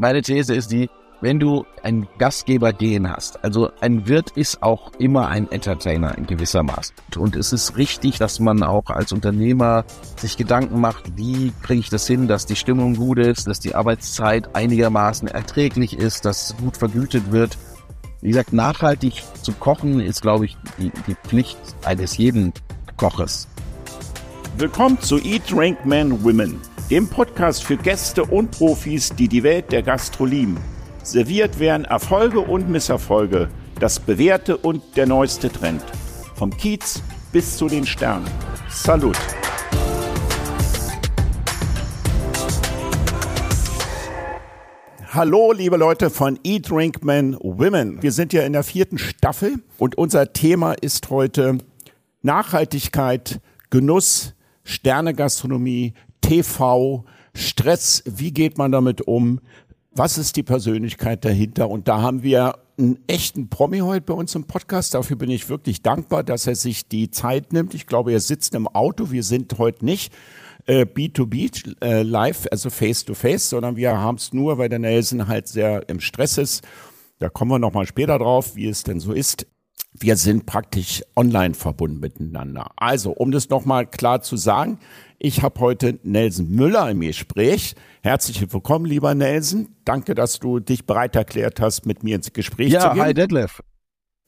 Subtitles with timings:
[0.00, 0.88] meine These ist die,
[1.20, 6.26] wenn du ein Gastgeber gehen hast, also ein Wirt ist auch immer ein Entertainer in
[6.26, 6.94] gewisser Maß.
[7.18, 9.84] Und es ist richtig, dass man auch als Unternehmer
[10.16, 13.74] sich Gedanken macht, wie kriege ich das hin, dass die Stimmung gut ist, dass die
[13.74, 17.58] Arbeitszeit einigermaßen erträglich ist, dass gut vergütet wird.
[18.22, 22.54] Wie gesagt, nachhaltig zu kochen ist, glaube ich, die, die Pflicht eines jeden
[22.96, 23.48] Koches.
[24.56, 26.58] Willkommen zu Eat, Drink, Men, Women,
[26.90, 30.58] dem Podcast für Gäste und Profis, die die Welt der Gastro lieben.
[31.04, 33.48] Serviert werden Erfolge und Misserfolge,
[33.78, 35.84] das Bewährte und der neueste Trend.
[36.34, 37.00] Vom Kiez
[37.30, 38.28] bis zu den Sternen.
[38.68, 39.16] Salut!
[45.12, 48.02] Hallo, liebe Leute von Eat, Drink, Men, Women.
[48.02, 51.58] Wir sind ja in der vierten Staffel und unser Thema ist heute
[52.22, 54.34] Nachhaltigkeit, Genuss,
[54.64, 58.02] Sternegastronomie, TV, Stress.
[58.06, 59.40] Wie geht man damit um?
[59.92, 61.68] was ist die Persönlichkeit dahinter?
[61.68, 64.94] Und da haben wir einen echten Promi heute bei uns im Podcast.
[64.94, 67.74] Dafür bin ich wirklich dankbar, dass er sich die Zeit nimmt.
[67.74, 69.10] Ich glaube, er sitzt im Auto.
[69.10, 70.12] Wir sind heute nicht
[70.66, 74.78] äh, B2B äh, live, also face to face, sondern wir haben es nur, weil der
[74.78, 76.64] Nelson halt sehr im Stress ist.
[77.18, 79.46] Da kommen wir nochmal später drauf, wie es denn so ist.
[80.02, 82.70] Wir sind praktisch online verbunden miteinander.
[82.76, 84.78] Also, um das nochmal klar zu sagen,
[85.18, 87.74] ich habe heute Nelson Müller im Gespräch.
[88.02, 89.68] Herzlich willkommen, lieber Nelson.
[89.84, 92.96] Danke, dass du dich bereit erklärt hast, mit mir ins Gespräch ja, zu gehen.
[92.96, 93.62] Ja, hi Detlef.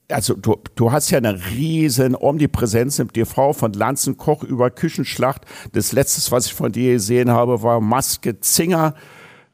[0.09, 5.43] Also du, du hast ja eine riesen Omnipräsenz im TV von Lanzenkoch über Küchenschlacht.
[5.71, 8.93] Das letzte, was ich von dir gesehen habe, war Maske Zinger.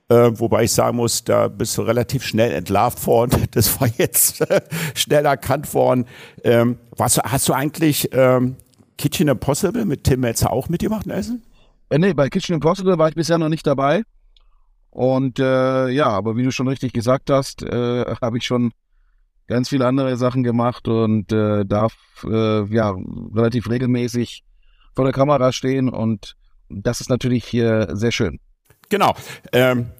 [0.09, 3.47] Äh, wobei ich sagen muss, da bist du relativ schnell entlarvt worden.
[3.51, 4.61] Das war jetzt äh,
[4.95, 6.05] schnell erkannt worden.
[6.43, 8.55] Ähm, was, hast du eigentlich ähm,
[8.97, 11.43] Kitchen Impossible mit Tim Melzer auch mitgemacht, Nelson?
[11.89, 14.03] Äh, nee, bei Kitchen Impossible war ich bisher noch nicht dabei.
[14.89, 18.71] Und äh, ja, aber wie du schon richtig gesagt hast, äh, habe ich schon
[19.47, 21.93] ganz viele andere Sachen gemacht und äh, darf
[22.23, 22.95] äh, ja
[23.35, 24.43] relativ regelmäßig
[24.95, 26.35] vor der Kamera stehen und
[26.69, 28.39] das ist natürlich hier sehr schön.
[28.89, 29.13] Genau.
[29.53, 29.91] Ähm,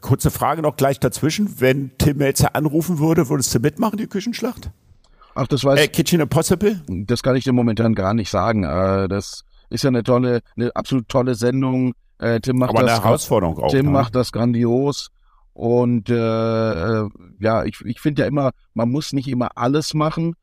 [0.00, 1.60] kurze Frage noch gleich dazwischen.
[1.60, 4.70] Wenn Tim Melzer anrufen würde, würdest du mitmachen, die Küchenschlacht?
[5.34, 6.82] Ach, das weiß äh, Kitchen Impossible?
[6.86, 8.64] Das kann ich dir momentan gar nicht sagen.
[8.64, 11.94] Äh, das ist ja eine tolle, eine absolut tolle Sendung.
[12.18, 13.70] Äh, Tim macht Aber das, eine Herausforderung auch.
[13.70, 13.92] Tim ne?
[13.92, 15.10] macht das grandios.
[15.54, 17.08] Und äh, äh,
[17.40, 20.34] ja, ich, ich finde ja immer, man muss nicht immer alles machen.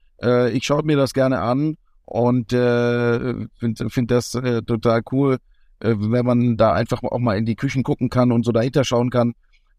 [0.54, 5.38] Ich schaue mir das gerne an und äh, finde find das äh, total cool,
[5.82, 8.84] äh, wenn man da einfach auch mal in die Küchen gucken kann und so dahinter
[8.84, 9.34] schauen kann.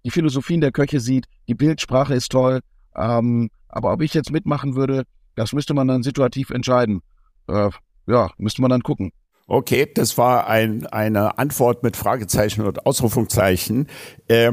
[0.05, 2.61] Die Philosophien der Köche sieht, die Bildsprache ist toll.
[2.97, 5.05] Ähm, aber ob ich jetzt mitmachen würde,
[5.35, 7.03] das müsste man dann situativ entscheiden.
[7.49, 7.71] Äh,
[8.07, 9.13] ja, müsste man dann gucken.
[9.47, 13.89] Okay, das war ein, eine Antwort mit Fragezeichen und Ausrufungszeichen.
[14.29, 14.53] Äh,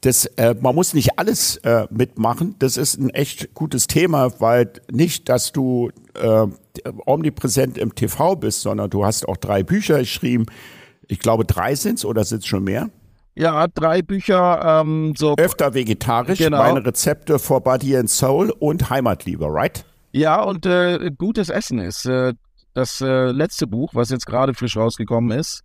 [0.00, 2.56] das, äh, man muss nicht alles äh, mitmachen.
[2.58, 6.46] Das ist ein echt gutes Thema, weil nicht, dass du äh,
[7.04, 10.46] omnipräsent im TV bist, sondern du hast auch drei Bücher geschrieben.
[11.10, 12.88] Ich glaube, drei sind's oder sind's schon mehr?
[13.34, 14.80] Ja, drei Bücher.
[14.82, 16.58] Ähm, so Öfter vegetarisch, genau.
[16.58, 19.84] meine Rezepte for Body and Soul und Heimatliebe, right?
[20.12, 22.34] Ja, und äh, gutes Essen ist äh,
[22.74, 25.62] das äh, letzte Buch, was jetzt gerade frisch rausgekommen ist,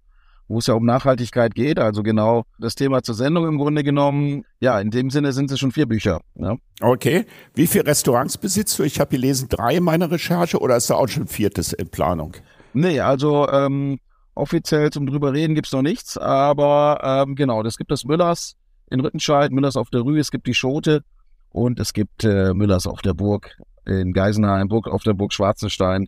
[0.48, 4.46] wo es ja um Nachhaltigkeit geht, also genau das Thema zur Sendung im Grunde genommen.
[4.60, 6.22] Ja, in dem Sinne sind es schon vier Bücher.
[6.36, 6.56] Ja.
[6.82, 7.26] Okay.
[7.54, 8.84] Wie viele Restaurants besitzt du?
[8.84, 11.90] Ich habe gelesen, drei in meiner Recherche oder ist da auch schon ein viertes in
[11.90, 12.34] Planung?
[12.74, 14.00] Nee, also ähm,
[14.36, 18.58] Offiziell zum drüber reden gibt's noch nichts, aber ähm, genau, es gibt das Müllers
[18.90, 21.04] in Rüttenscheid, Müllers auf der Rue, es gibt die Schote
[21.50, 26.08] und es gibt äh, Müllers auf der Burg in Geisenheim, Burg, auf der Burg Schwarzenstein.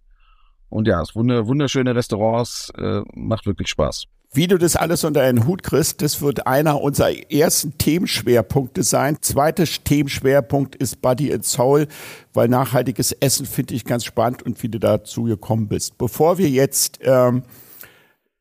[0.70, 4.06] Und ja, es wunder, wunderschöne Restaurants, äh, macht wirklich Spaß.
[4.34, 9.18] Wie du das alles unter einen Hut kriegst, das wird einer unserer ersten Themenschwerpunkte sein.
[9.22, 11.88] Zweiter Themenschwerpunkt ist Body and Soul,
[12.34, 15.98] weil nachhaltiges Essen finde ich ganz spannend und wie du dazu gekommen bist.
[15.98, 17.44] Bevor wir jetzt ähm,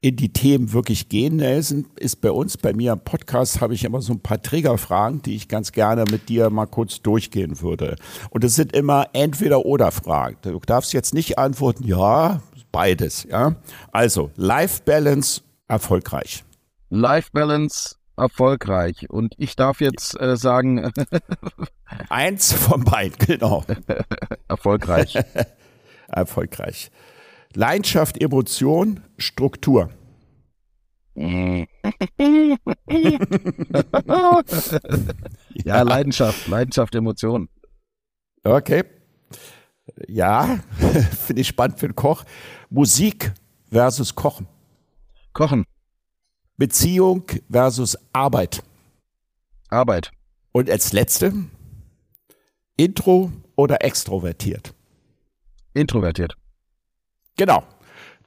[0.07, 3.83] in die Themen wirklich gehen, Nelson, ist bei uns, bei mir im Podcast, habe ich
[3.83, 7.97] immer so ein paar Triggerfragen, die ich ganz gerne mit dir mal kurz durchgehen würde.
[8.31, 10.37] Und es sind immer entweder oder Fragen.
[10.43, 12.41] Du darfst jetzt nicht antworten, ja,
[12.71, 13.57] beides, ja.
[13.91, 16.45] Also, Life Balance erfolgreich.
[16.89, 19.11] Life Balance erfolgreich.
[19.11, 20.93] Und ich darf jetzt äh, sagen.
[22.09, 23.65] Eins von beiden, genau.
[24.49, 25.19] erfolgreich.
[26.07, 26.93] erfolgreich.
[27.55, 29.91] Leidenschaft, Emotion, Struktur.
[35.65, 37.49] Ja, Leidenschaft, Leidenschaft, Emotion.
[38.45, 38.85] Okay.
[40.09, 40.59] Ja,
[41.27, 42.25] finde ich spannend für den Koch.
[42.69, 43.33] Musik
[43.71, 44.47] versus Kochen.
[45.33, 45.65] Kochen.
[46.57, 48.63] Beziehung versus Arbeit.
[49.69, 50.13] Arbeit.
[50.53, 51.33] Und als letzte,
[52.77, 54.75] Intro oder extrovertiert?
[55.75, 56.37] Introvertiert.
[57.37, 57.65] Genau.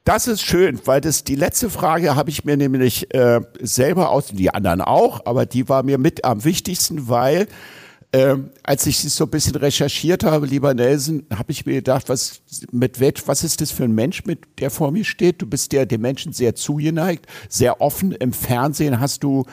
[0.04, 4.28] Das ist schön, weil das die letzte Frage habe ich mir nämlich äh, selber aus,
[4.28, 7.46] die anderen auch, aber die war mir mit am wichtigsten, weil
[8.12, 12.40] ähm, als ich so ein bisschen recherchiert habe, lieber Nelson, habe ich mir gedacht, was
[12.72, 15.42] mit was ist das für ein Mensch, mit der vor mir steht?
[15.42, 18.12] Du bist ja dem Menschen sehr zugeneigt, sehr offen.
[18.12, 19.44] Im Fernsehen hast du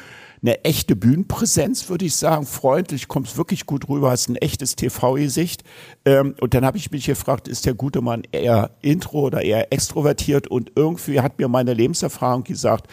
[0.42, 5.64] eine echte Bühnenpräsenz, würde ich sagen, freundlich, kommst wirklich gut rüber, hast ein echtes TV-Gesicht.
[6.06, 9.72] Ähm, und dann habe ich mich gefragt, ist der gute Mann eher intro oder eher
[9.74, 10.48] extrovertiert?
[10.48, 12.88] Und irgendwie hat mir meine Lebenserfahrung gesagt,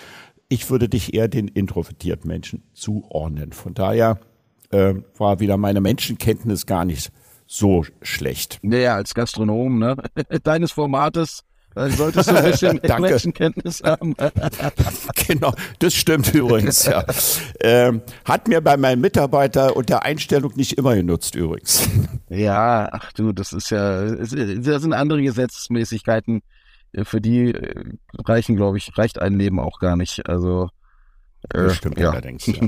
[0.48, 3.52] ich würde dich eher den introvertierten Menschen zuordnen.
[3.52, 4.20] Von daher
[4.70, 7.10] äh, war wieder meine Menschenkenntnis gar nicht
[7.46, 8.58] so schlecht.
[8.62, 9.96] Naja, als Gastronom ne?
[10.42, 11.44] deines Formates
[11.74, 14.14] dann solltest du ein bisschen Menschenkenntnis haben.
[15.26, 17.04] genau, das stimmt übrigens, ja.
[17.60, 21.88] Ähm, hat mir bei meinem Mitarbeiter und der Einstellung nicht immer genutzt übrigens.
[22.28, 26.42] Ja, ach du, das ist ja, das sind andere Gesetzmäßigkeiten,
[27.02, 27.84] für die äh,
[28.24, 30.28] reichen, glaube ich, reicht ein Leben auch gar nicht.
[30.28, 30.68] Also
[31.52, 32.10] äh, stimmt ja.
[32.10, 32.46] allerdings.
[32.46, 32.66] Ja.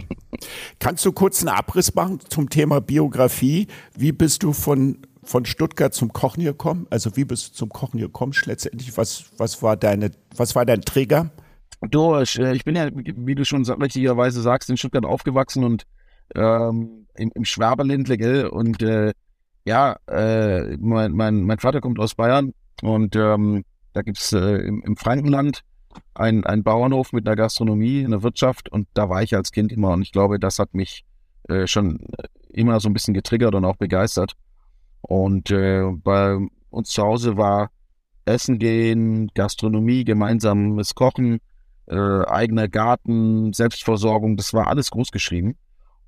[0.78, 3.68] Kannst du kurz einen Abriss machen zum Thema Biografie?
[3.94, 6.86] Wie bist du von von Stuttgart zum Kochen gekommen?
[6.90, 8.96] Also wie bist du zum Kochen gekommen letztendlich?
[8.96, 11.30] Was, was war deine, was war dein Trigger?
[11.90, 15.86] Du, ich, äh, bin ja, wie du schon richtigerweise sagst, in Stuttgart aufgewachsen und
[16.34, 18.46] ähm, im, im Schwaberländle, gell?
[18.46, 19.12] Und äh,
[19.64, 22.52] ja, äh, mein, mein, mein Vater kommt aus Bayern
[22.82, 25.62] und ähm, da gibt's äh, im, im Frankenland
[26.14, 29.90] einen, einen Bauernhof mit einer Gastronomie, einer Wirtschaft und da war ich als Kind immer
[29.90, 31.04] und ich glaube, das hat mich
[31.48, 32.00] äh, schon
[32.48, 34.32] immer so ein bisschen getriggert und auch begeistert.
[35.08, 36.36] Und äh, bei
[36.70, 37.70] uns zu Hause war
[38.24, 41.38] Essen gehen, Gastronomie, gemeinsames Kochen,
[41.86, 45.56] äh, eigener Garten, Selbstversorgung, das war alles groß geschrieben.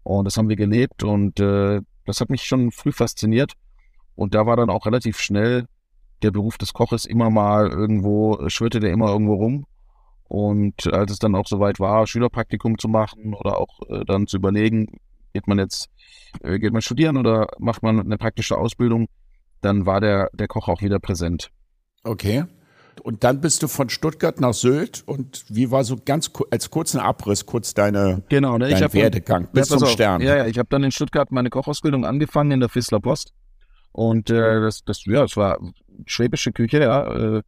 [0.03, 3.53] Und das haben wir gelebt und äh, das hat mich schon früh fasziniert.
[4.17, 5.67] Und da war dann auch relativ schnell
[6.23, 9.67] der Beruf des Koches immer mal irgendwo, schwirrte der immer irgendwo rum.
[10.25, 14.39] Und als es dann auch soweit war, Schülerpraktikum zu machen oder auch äh, dann zu
[14.39, 14.99] überlegen,
[15.38, 15.88] geht man jetzt,
[16.43, 19.08] äh, geht man studieren oder macht man eine praktische Ausbildung,
[19.61, 21.50] dann war der, der Koch auch wieder präsent.
[22.02, 22.44] Okay.
[23.05, 26.99] Und dann bist du von Stuttgart nach Sylt und wie war so ganz als kurzen
[26.99, 30.20] Abriss kurz deine genau, ne, dein ich Werdegang bis ja, zum auf, Stern?
[30.20, 33.32] Ja, ja, ich habe dann in Stuttgart meine Kochausbildung angefangen in der Fissler Post
[33.93, 35.61] und äh, das, das, ja, es war
[36.06, 37.43] schwäbische Küche, ja, äh,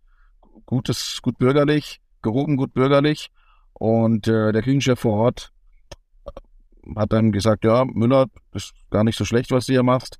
[0.66, 3.30] gutes, gut bürgerlich, gehoben gut bürgerlich
[3.72, 5.52] und äh, der Küchenchef vor Ort
[6.96, 10.18] hat dann gesagt, ja, Müller, ist gar nicht so schlecht, was du hier machst.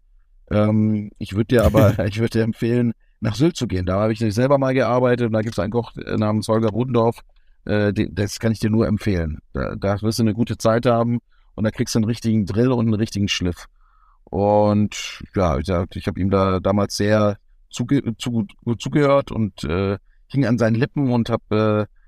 [0.51, 3.87] Ähm, ich würde dir aber, ich würde dir empfehlen, nach Sylt zu gehen.
[3.87, 6.71] Da habe ich selber mal gearbeitet und da gibt es einen Koch äh, namens Holger
[6.71, 7.21] Rudendorf.
[7.65, 9.39] Äh, das kann ich dir nur empfehlen.
[9.53, 11.21] Da, da wirst du eine gute Zeit haben
[11.55, 13.67] und da kriegst du einen richtigen Drill und einen richtigen Schliff.
[14.25, 17.37] Und ja, ich, ich habe ihm da damals sehr
[17.69, 19.99] zuge zu, gut zugehört und äh,
[20.29, 22.00] hing an seinen Lippen und habe äh,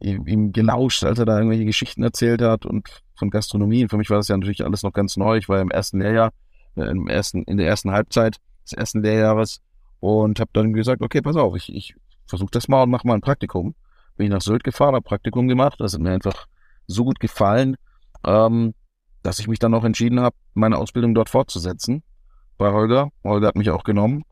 [0.00, 3.82] ihm, gelauscht, als er da irgendwelche Geschichten erzählt hat und von Gastronomie.
[3.82, 5.38] Und für mich war das ja natürlich alles noch ganz neu.
[5.38, 6.32] Ich war im ersten Lehrjahr,
[6.76, 9.60] äh, im ersten, in der ersten Halbzeit des ersten Lehrjahres
[10.00, 11.94] und habe dann gesagt, okay, pass auf, ich, ich
[12.26, 13.74] versuche das mal und mache mal ein Praktikum.
[14.16, 15.80] Bin ich nach Sylt gefahren, habe Praktikum gemacht.
[15.80, 16.46] Das hat mir einfach
[16.86, 17.76] so gut gefallen,
[18.24, 18.74] ähm,
[19.22, 22.02] dass ich mich dann auch entschieden habe, meine Ausbildung dort fortzusetzen
[22.56, 23.10] bei Holger.
[23.24, 24.24] Holger hat mich auch genommen.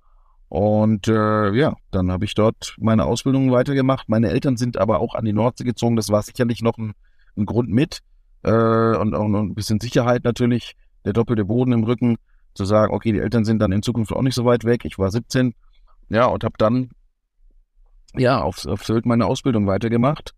[0.49, 4.09] Und äh, ja, dann habe ich dort meine Ausbildung weitergemacht.
[4.09, 5.97] Meine Eltern sind aber auch an die Nordsee gezogen.
[5.97, 6.95] Das war sicherlich noch ein,
[7.37, 8.01] ein Grund mit
[8.43, 12.17] äh, und auch noch ein bisschen Sicherheit natürlich, der doppelte Boden im Rücken,
[12.55, 14.85] zu sagen, okay, die Eltern sind dann in Zukunft auch nicht so weit weg.
[14.85, 15.55] Ich war 17,
[16.09, 16.91] ja, und habe dann
[18.15, 20.33] ja auf, auf Sylt meine Ausbildung weitergemacht.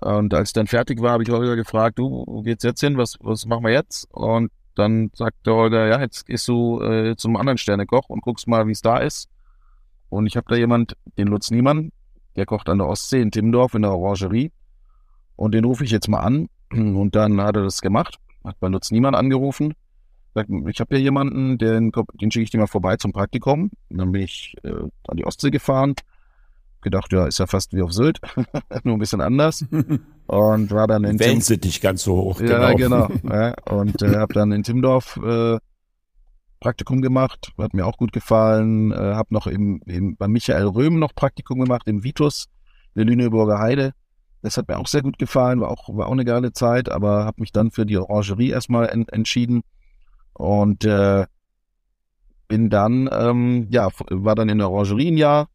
[0.00, 2.96] Und als ich dann fertig war, habe ich Holger gefragt, du, wo geht's jetzt hin?
[2.96, 4.08] Was, was machen wir jetzt?
[4.10, 8.66] Und dann sagte Holger, ja, jetzt gehst du äh, zum anderen Sternekoch und guckst mal,
[8.66, 9.28] wie es da ist.
[10.10, 11.92] Und ich habe da jemand, den Lutz Niemann,
[12.36, 14.52] der kocht an der Ostsee in Timmendorf in der Orangerie.
[15.36, 18.68] Und den rufe ich jetzt mal an und dann hat er das gemacht, hat bei
[18.68, 19.74] Lutz Niemann angerufen,
[20.34, 23.70] sagt, ich habe hier jemanden, den, den schicke ich dir mal vorbei zum Praktikum.
[23.88, 24.70] Und dann bin ich äh,
[25.08, 25.94] an die Ostsee gefahren,
[26.82, 28.20] gedacht, ja, ist ja fast wie auf Sylt,
[28.84, 29.64] nur ein bisschen anders.
[30.26, 32.40] Und war dann in Wellen sind nicht ganz so hoch.
[32.40, 33.08] Ja, genau.
[33.08, 35.58] genau ja, und äh, habe dann in Timdorf äh,
[36.60, 38.92] Praktikum gemacht, hat mir auch gut gefallen.
[38.92, 42.46] Äh, habe noch im, im, bei Michael Röhm noch Praktikum gemacht, im Vitus,
[42.94, 43.92] in der Lüneburger Heide.
[44.42, 47.24] Das hat mir auch sehr gut gefallen, war auch, war auch eine geile Zeit, aber
[47.24, 49.62] habe mich dann für die Orangerie erstmal en entschieden
[50.34, 51.26] und äh,
[52.48, 55.48] bin dann, ähm, ja, war dann in der Orangerie ein Jahr,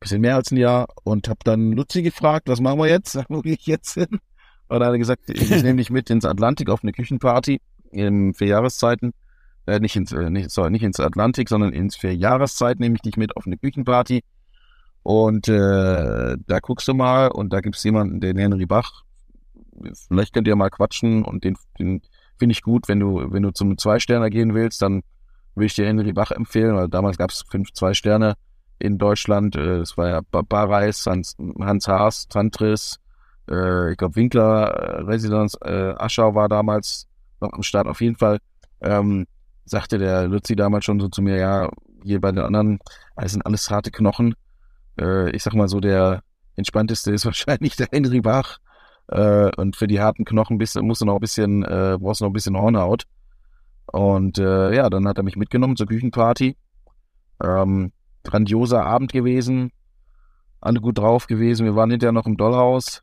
[0.00, 3.18] bisschen mehr als ein Jahr und habe dann Luzi gefragt, was machen wir jetzt?
[3.28, 4.18] Wo gehe ich jetzt hin?
[4.68, 7.60] Und dann hat er gesagt, ich nehme dich mit ins Atlantik auf eine Küchenparty.
[7.90, 9.12] in vier Jahreszeiten,
[9.66, 13.02] äh, nicht ins, äh, nicht, sorry, nicht ins Atlantik, sondern ins vier Jahreszeit nehme ich
[13.02, 14.22] dich mit auf eine Küchenparty.
[15.02, 19.02] Und äh, da guckst du mal und da gibt's jemanden, den Henry Bach.
[20.08, 22.02] Vielleicht könnt ihr mal quatschen und den, den
[22.38, 25.02] finde ich gut, wenn du, wenn du zum Zwei-Sterner gehen willst, dann
[25.54, 28.34] würde ich dir Henry Bach empfehlen, weil damals gab's fünf Zwei-Sterne
[28.78, 29.56] in Deutschland.
[29.56, 32.98] Äh, das war ja Barreis, Hans, Hans Haas, Tantris,
[33.50, 37.06] äh, ich glaube Winkler, äh, Residenz, Aschau war damals
[37.40, 37.86] noch am Start.
[37.86, 38.38] Auf jeden Fall
[38.80, 39.26] ähm,
[39.64, 41.70] sagte der Lützi damals schon so zu mir, ja,
[42.02, 42.78] hier bei den anderen,
[43.16, 44.34] das sind alles harte Knochen.
[45.00, 46.22] Äh, ich sag mal so, der
[46.56, 48.58] entspannteste ist wahrscheinlich der Henry Bach.
[49.08, 52.24] Äh, und für die harten Knochen bist, musst du noch ein bisschen, äh, brauchst du
[52.24, 53.04] noch ein bisschen Hornhaut.
[53.86, 56.56] Und äh, ja, dann hat er mich mitgenommen zur Küchenparty.
[57.42, 57.92] Ähm,
[58.24, 59.72] grandioser Abend gewesen.
[60.60, 61.66] Alle gut drauf gewesen.
[61.66, 63.02] Wir waren hinterher noch im Dollhaus,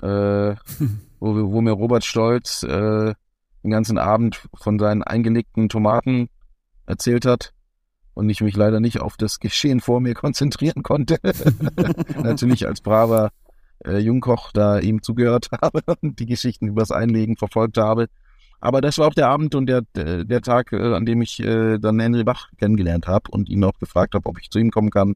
[0.00, 0.06] äh,
[1.20, 3.14] wo, wo mir Robert Stolz äh,
[3.62, 6.28] den ganzen Abend von seinen eingelegten Tomaten
[6.86, 7.52] erzählt hat
[8.14, 11.18] und ich mich leider nicht auf das Geschehen vor mir konzentrieren konnte.
[12.22, 13.30] Natürlich als braver
[13.84, 18.08] äh, Jungkoch da ihm zugehört habe und die Geschichten übers Einlegen verfolgt habe.
[18.60, 21.78] Aber das war auch der Abend und der, der Tag, äh, an dem ich äh,
[21.78, 24.90] dann Henry Bach kennengelernt habe und ihn auch gefragt habe, ob ich zu ihm kommen
[24.90, 25.14] kann.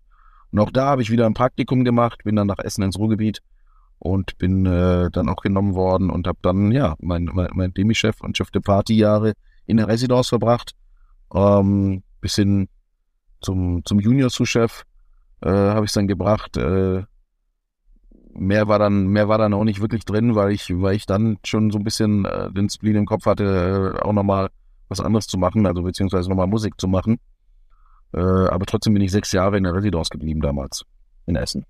[0.50, 3.42] Und auch da habe ich wieder ein Praktikum gemacht, bin dann nach Essen ins Ruhrgebiet
[3.98, 8.20] und bin äh, dann auch genommen worden und habe dann ja mein, mein, mein Demi-Chef
[8.20, 9.32] und Chef de Party-Jahre
[9.66, 10.72] in der Residence verbracht,
[11.34, 12.68] ähm, bis hin
[13.40, 14.82] zum, zum Junior-Sous-Chef
[15.42, 16.56] äh, habe ich es dann gebracht.
[16.56, 17.04] Äh,
[18.32, 21.38] mehr war dann, mehr war dann auch nicht wirklich drin, weil ich, weil ich dann
[21.44, 24.50] schon so ein bisschen äh, den Spleen im Kopf hatte, äh, auch nochmal
[24.88, 27.18] was anderes zu machen, also beziehungsweise nochmal Musik zu machen.
[28.12, 30.84] Äh, aber trotzdem bin ich sechs Jahre in der Residence geblieben damals
[31.26, 31.64] in Essen.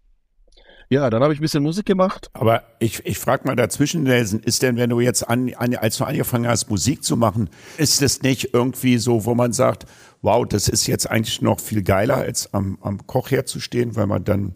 [0.89, 2.31] Ja, dann habe ich ein bisschen Musik gemacht.
[2.33, 5.99] Aber ich, ich frage mal dazwischen, Nelson, ist denn, wenn du jetzt an, an, als
[5.99, 9.87] du angefangen hast, Musik zu machen, ist es nicht irgendwie so, wo man sagt,
[10.23, 14.07] wow, das ist jetzt eigentlich noch viel geiler, als am, am Kochherd zu stehen, weil
[14.07, 14.55] man dann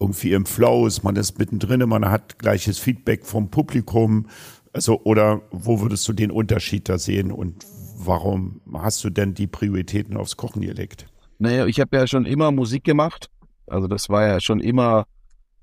[0.00, 4.26] irgendwie im Flow ist, man ist mittendrin, man hat gleiches Feedback vom Publikum.
[4.72, 7.64] Also, oder wo würdest du den Unterschied da sehen und
[7.96, 11.06] warum hast du denn die Prioritäten aufs Kochen gelegt?
[11.38, 13.30] Naja, ich habe ja schon immer Musik gemacht.
[13.66, 15.06] Also das war ja schon immer,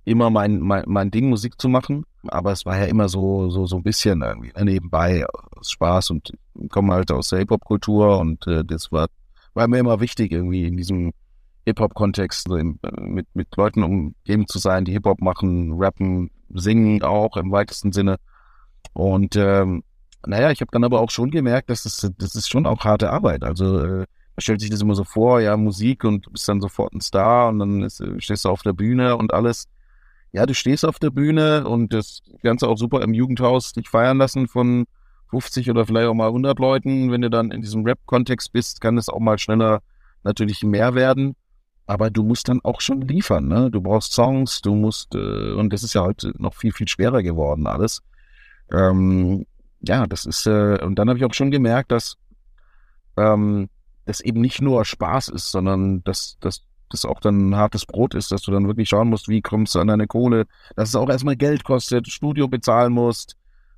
[0.06, 2.06] immer mein, mein, mein Ding, Musik zu machen.
[2.28, 5.26] Aber es war ja immer so, so, so ein bisschen irgendwie ne, nebenbei
[5.62, 6.32] Spaß und
[6.70, 9.08] komme halt aus der Hip-Hop-Kultur und äh, das war,
[9.54, 11.14] war mir immer wichtig, irgendwie in diesem
[11.66, 17.38] Hip-Hop-Kontext so im, mit, mit Leuten umgeben zu sein, die Hip-Hop machen, rappen, singen auch
[17.38, 18.18] im weitesten Sinne.
[18.94, 19.84] Und ähm,
[20.26, 23.12] naja, ich habe dann aber auch schon gemerkt, dass das, das ist schon auch harte
[23.12, 23.44] Arbeit.
[23.44, 26.94] Also äh, man stellt sich das immer so vor, ja, Musik und bist dann sofort
[26.94, 29.68] ein Star und dann ist, stehst du auf der Bühne und alles.
[30.34, 34.18] Ja, du stehst auf der Bühne und das Ganze auch super im Jugendhaus dich feiern
[34.18, 34.86] lassen von
[35.30, 37.12] 50 oder vielleicht auch mal 100 Leuten.
[37.12, 39.82] Wenn du dann in diesem Rap-Kontext bist, kann es auch mal schneller
[40.24, 41.36] natürlich mehr werden
[41.92, 43.70] aber du musst dann auch schon liefern, ne?
[43.70, 47.22] Du brauchst Songs, du musst, äh, und das ist ja heute noch viel, viel schwerer
[47.22, 48.02] geworden alles.
[48.72, 49.46] Ähm,
[49.82, 52.16] ja, das ist, äh, und dann habe ich auch schon gemerkt, dass
[53.18, 53.68] ähm,
[54.06, 58.16] das eben nicht nur Spaß ist, sondern dass, dass das auch dann ein hartes Brot
[58.16, 60.46] ist, dass du dann wirklich schauen musst, wie kommst du an deine Kohle,
[60.76, 63.36] dass es auch erstmal Geld kostet, Studio bezahlen musst,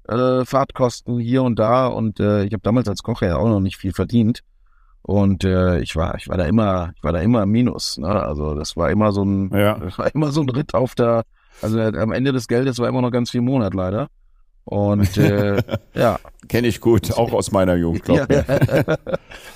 [0.08, 1.88] äh, Fahrtkosten hier und da.
[1.88, 4.41] Und äh, ich habe damals als Koch ja auch noch nicht viel verdient.
[5.01, 7.98] Und äh, ich war, ich war da immer, ich war da immer im Minus.
[7.98, 8.08] Ne?
[8.08, 9.77] Also das war immer so ein, ja.
[9.77, 11.24] das war immer so ein Ritt auf der,
[11.62, 14.08] also am Ende des Geldes war immer noch ganz viel Monat leider.
[14.65, 15.62] Und äh,
[15.93, 16.20] ja.
[16.48, 18.48] Kenne ich gut, auch aus meiner Jugend, glaube ich.
[18.48, 18.98] Ja.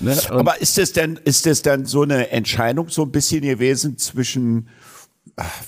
[0.00, 0.16] ne?
[0.30, 4.68] Aber ist es denn, ist es dann so eine Entscheidung so ein bisschen gewesen zwischen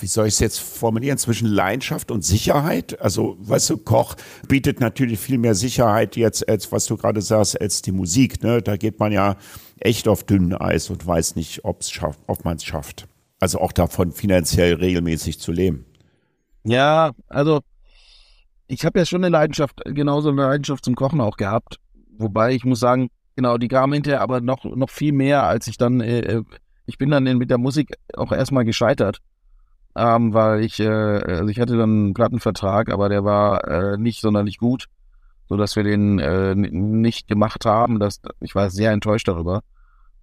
[0.01, 3.01] wie soll ich es jetzt formulieren, zwischen Leidenschaft und Sicherheit.
[3.01, 4.17] Also, weißt du, Koch
[4.49, 8.43] bietet natürlich viel mehr Sicherheit jetzt, als was du gerade sagst, als die Musik.
[8.43, 8.63] Ne?
[8.63, 9.37] Da geht man ja
[9.79, 13.07] echt auf dünnem Eis und weiß nicht, ob's schafft, ob man es schafft.
[13.39, 15.87] Also auch davon finanziell regelmäßig zu leben.
[16.65, 17.61] Ja, also
[18.71, 21.77] ich habe ja schon eine Leidenschaft, genauso eine Leidenschaft zum Kochen auch gehabt.
[22.17, 25.77] Wobei ich muss sagen, genau, die kam hinterher aber noch, noch viel mehr, als ich
[25.77, 26.45] dann, äh, äh
[26.87, 29.21] ich bin dann mit der Musik auch erstmal gescheitert
[29.97, 34.21] ähm, weil ich, äh, also ich hatte dann einen Plattenvertrag, aber der war äh, nicht
[34.21, 34.87] sonderlich gut,
[35.49, 37.99] so dass wir den äh, nicht gemacht haben.
[37.99, 39.63] Das, ich war sehr enttäuscht darüber.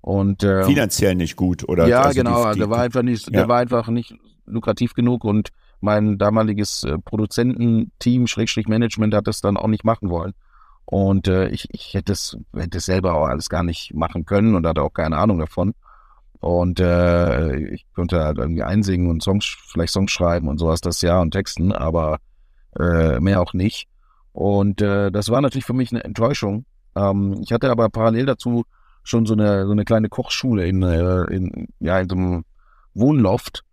[0.02, 1.88] Und äh, finanziell nicht gut oder?
[1.88, 2.54] Ja, also genau.
[2.54, 3.32] Die, der war einfach nicht, ja.
[3.32, 5.50] der war einfach nicht lukrativ genug und
[5.82, 10.34] mein damaliges äh, Produzententeam Schrägstrich Management hat das dann auch nicht machen wollen.
[10.86, 14.66] Und äh, ich, ich hätte es hätte selber auch alles gar nicht machen können und
[14.66, 15.74] hatte auch keine Ahnung davon.
[16.40, 21.02] Und äh, ich konnte halt irgendwie einsingen und Songs, vielleicht Songs schreiben und sowas das
[21.02, 22.20] Jahr und Texten, aber
[22.80, 23.88] äh, mehr auch nicht.
[24.34, 26.66] Und äh, das war natürlich für mich eine Enttäuschung.
[26.96, 28.66] Ähm, ich hatte aber parallel dazu
[29.04, 32.46] schon so eine, so eine kleine Kochschule in, äh, in, ja, in so einem
[32.94, 33.64] Wohnloft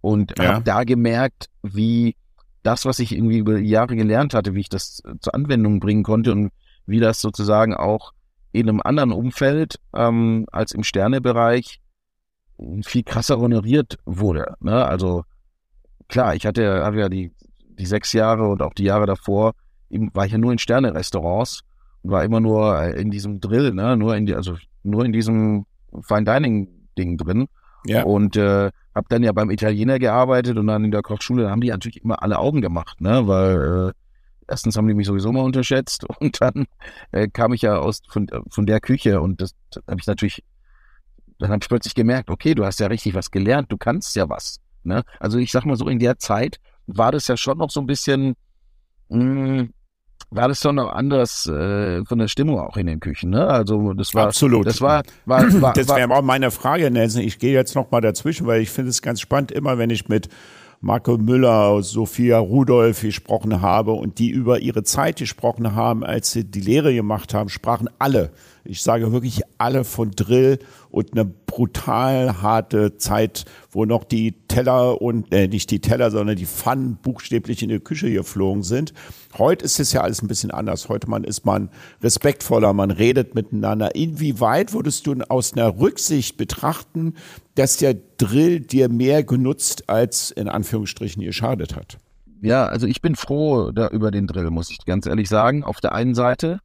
[0.00, 0.54] und ja.
[0.54, 2.16] habe da gemerkt, wie
[2.62, 6.32] das, was ich irgendwie über Jahre gelernt hatte, wie ich das zur Anwendung bringen konnte
[6.32, 6.50] und
[6.86, 8.12] wie das sozusagen auch
[8.52, 11.80] in einem anderen Umfeld ähm, als im Sternebereich
[12.82, 14.56] viel krasser honoriert wurde.
[14.60, 14.84] Ne?
[14.84, 15.24] Also
[16.08, 17.32] klar, ich hatte, habe ja die,
[17.78, 19.52] die sechs Jahre und auch die Jahre davor,
[19.90, 21.60] eben, war ich ja nur in Sterne-Restaurants
[22.02, 23.96] und war immer nur in diesem Drill, ne?
[23.96, 25.66] nur in die, also nur in diesem
[26.02, 27.48] Fine Dining Ding drin.
[27.86, 28.02] Ja.
[28.02, 31.60] Und äh, habe dann ja beim Italiener gearbeitet und dann in der Kochschule, da haben
[31.60, 33.26] die natürlich immer alle Augen gemacht, ne?
[33.26, 33.92] Weil äh,
[34.48, 36.66] erstens haben die mich sowieso mal unterschätzt und dann
[37.12, 40.44] äh, kam ich ja aus von, von der Küche und das, das habe ich natürlich,
[41.38, 44.28] dann habe ich plötzlich gemerkt, okay, du hast ja richtig was gelernt, du kannst ja
[44.28, 44.60] was.
[44.82, 45.04] Ne?
[45.20, 47.86] Also ich sag mal so, in der Zeit war das ja schon noch so ein
[47.86, 48.34] bisschen,
[49.08, 49.72] mh, hm,
[50.30, 53.30] war das schon noch anders äh, von der Stimmung auch in den Küchen.
[53.30, 53.46] Ne?
[53.46, 54.66] Also das war absolut.
[54.66, 57.22] Das war, war, war das wäre auch meine Frage, Nelson.
[57.22, 60.08] Ich gehe jetzt noch mal dazwischen, weil ich finde es ganz spannend, immer wenn ich
[60.08, 60.28] mit
[60.80, 66.44] Marco Müller, Sophia Rudolph gesprochen habe und die über ihre Zeit gesprochen haben, als sie
[66.44, 68.30] die Lehre gemacht haben, sprachen alle
[68.68, 70.58] ich sage wirklich alle von Drill
[70.90, 76.36] und eine brutal harte Zeit, wo noch die Teller und äh, nicht die Teller, sondern
[76.36, 78.92] die Pfannen buchstäblich in die Küche geflogen sind.
[79.36, 80.88] Heute ist es ja alles ein bisschen anders.
[80.88, 81.70] Heute man ist man
[82.02, 83.94] respektvoller, man redet miteinander.
[83.94, 87.14] Inwieweit würdest du aus einer Rücksicht betrachten,
[87.54, 91.98] dass der Drill dir mehr genutzt als in Anführungsstrichen geschadet hat?
[92.40, 95.64] Ja, also ich bin froh da über den Drill, muss ich ganz ehrlich sagen.
[95.64, 96.60] Auf der einen Seite,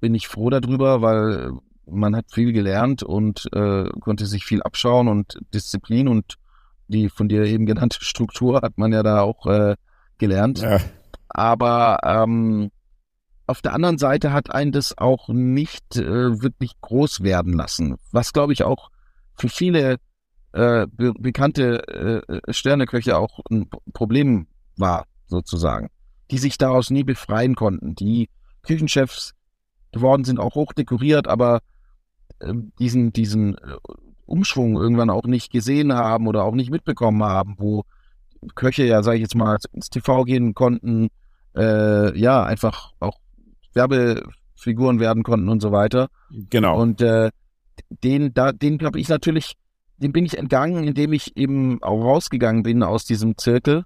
[0.00, 1.52] bin ich froh darüber, weil
[1.86, 6.34] man hat viel gelernt und äh, konnte sich viel abschauen und Disziplin und
[6.88, 9.76] die von dir eben genannte Struktur hat man ja da auch äh,
[10.18, 10.60] gelernt.
[10.60, 10.80] Ja.
[11.28, 12.70] Aber ähm,
[13.46, 18.32] auf der anderen Seite hat einen das auch nicht äh, wirklich groß werden lassen, was
[18.32, 18.90] glaube ich auch
[19.34, 19.98] für viele
[20.52, 24.46] äh, be bekannte äh, Sterneköche auch ein Problem
[24.76, 25.90] war, sozusagen,
[26.30, 27.94] die sich daraus nie befreien konnten.
[27.94, 28.30] Die
[28.62, 29.34] Küchenchefs
[29.92, 31.60] geworden sind, auch hoch dekoriert, aber
[32.78, 33.76] diesen, diesen äh,
[34.26, 37.84] Umschwung irgendwann auch nicht gesehen haben oder auch nicht mitbekommen haben, wo
[38.54, 41.08] Köche ja, sage ich jetzt mal, ins TV gehen konnten,
[41.56, 43.18] äh, ja, einfach auch
[43.72, 46.08] Werbefiguren werden konnten und so weiter.
[46.30, 46.80] Genau.
[46.80, 47.30] Und äh,
[48.02, 49.54] den, da, den habe ich natürlich,
[49.98, 53.84] dem bin ich entgangen, indem ich eben auch rausgegangen bin aus diesem Zirkel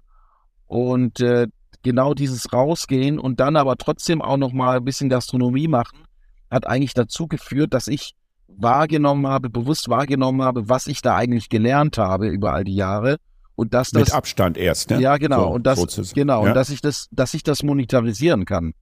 [0.67, 1.47] und äh,
[1.83, 6.05] genau dieses Rausgehen und dann aber trotzdem auch noch mal ein bisschen Gastronomie machen,
[6.49, 8.13] hat eigentlich dazu geführt, dass ich
[8.57, 13.17] wahrgenommen habe, bewusst wahrgenommen habe, was ich da eigentlich gelernt habe über all die Jahre
[13.55, 14.99] und dass das mit Abstand erst, ne?
[14.99, 16.15] Ja, genau so, und das sozusagen.
[16.15, 16.49] genau ja.
[16.49, 18.73] und dass ich das, dass ich das monetarisieren kann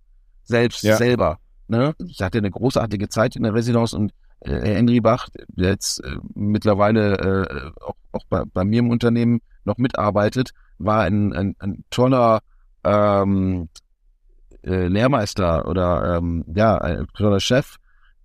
[0.44, 0.98] selbst ja.
[0.98, 1.38] selber.
[1.68, 1.94] Ne?
[2.08, 6.04] Ich hatte eine großartige Zeit in der Residence und äh, Herr Henry Bach, der jetzt
[6.04, 11.56] äh, mittlerweile äh, auch, auch bei, bei mir im Unternehmen noch mitarbeitet, war ein, ein,
[11.60, 12.40] ein toller
[12.84, 13.70] ähm,
[14.64, 17.76] äh, Lehrmeister oder ähm, ja, ein toller Chef,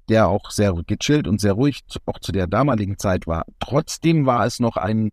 [0.09, 3.45] der auch sehr gechillt und sehr ruhig auch zu der damaligen Zeit war.
[3.61, 5.11] Trotzdem war es noch ein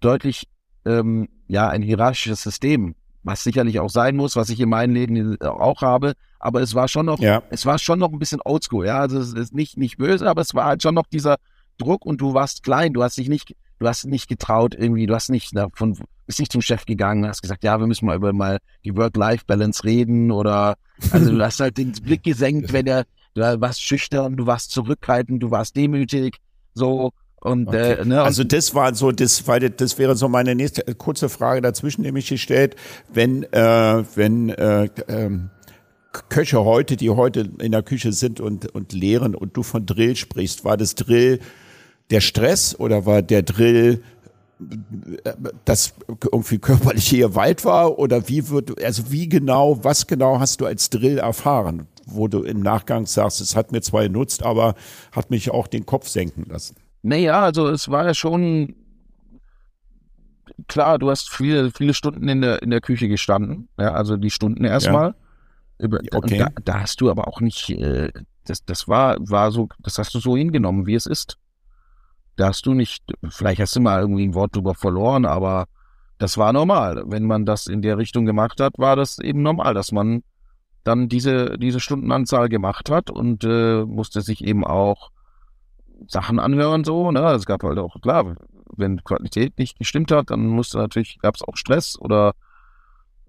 [0.00, 0.48] deutlich
[0.84, 5.40] ähm, ja ein hierarchisches System, was sicherlich auch sein muss, was ich in meinen Läden
[5.40, 6.14] auch habe.
[6.38, 7.42] Aber es war schon noch, ja.
[7.50, 8.86] es war schon noch ein bisschen Oldschool.
[8.86, 11.36] Ja, also es ist nicht nicht böse, aber es war halt schon noch dieser
[11.78, 15.14] Druck und du warst klein, du hast dich nicht, du hast nicht getraut irgendwie, du
[15.14, 18.32] hast nicht davon bist nicht zum Chef gegangen, hast gesagt, ja, wir müssen mal über
[18.32, 20.76] mal die Work-Life-Balance reden oder
[21.10, 23.04] also du hast halt den Blick gesenkt, wenn er,
[23.36, 26.38] du warst schüchtern, du warst zurückhaltend, du warst demütig,
[26.74, 27.92] so und okay.
[27.92, 31.28] äh, ne, also das war so, das, weil das wäre so meine nächste äh, kurze
[31.28, 32.76] Frage dazwischen, nämlich gestellt,
[33.12, 35.50] wenn äh, wenn äh, ähm,
[36.28, 40.16] Köche heute, die heute in der Küche sind und und lehren und du von Drill
[40.16, 41.40] sprichst, war das Drill
[42.10, 44.02] der Stress oder war der Drill
[45.64, 45.92] das
[46.32, 47.98] irgendwie körperliche Gewalt war?
[47.98, 52.42] Oder wie wird, also wie genau, was genau hast du als Drill erfahren, wo du
[52.42, 54.74] im Nachgang sagst, es hat mir zwar genutzt, aber
[55.12, 56.76] hat mich auch den Kopf senken lassen?
[57.02, 58.74] Naja, also es war ja schon
[60.68, 64.30] klar, du hast viele, viele Stunden in der, in der Küche gestanden, ja, also die
[64.30, 65.14] Stunden erstmal.
[65.78, 65.88] Ja.
[66.12, 66.38] Okay.
[66.38, 68.10] Da, da, hast du aber auch nicht, äh,
[68.46, 71.36] das, das war, war so, das hast du so hingenommen, wie es ist.
[72.36, 75.66] Da hast du nicht, vielleicht hast du mal irgendwie ein Wort drüber verloren, aber
[76.18, 77.02] das war normal.
[77.06, 80.22] Wenn man das in der Richtung gemacht hat, war das eben normal, dass man
[80.86, 85.10] dann diese, diese Stundenanzahl gemacht hat und äh, musste sich eben auch
[86.06, 87.32] Sachen anhören, so, ne?
[87.32, 88.36] Es gab halt auch, klar,
[88.76, 92.34] wenn Qualität nicht gestimmt hat, dann musste natürlich, gab es auch Stress oder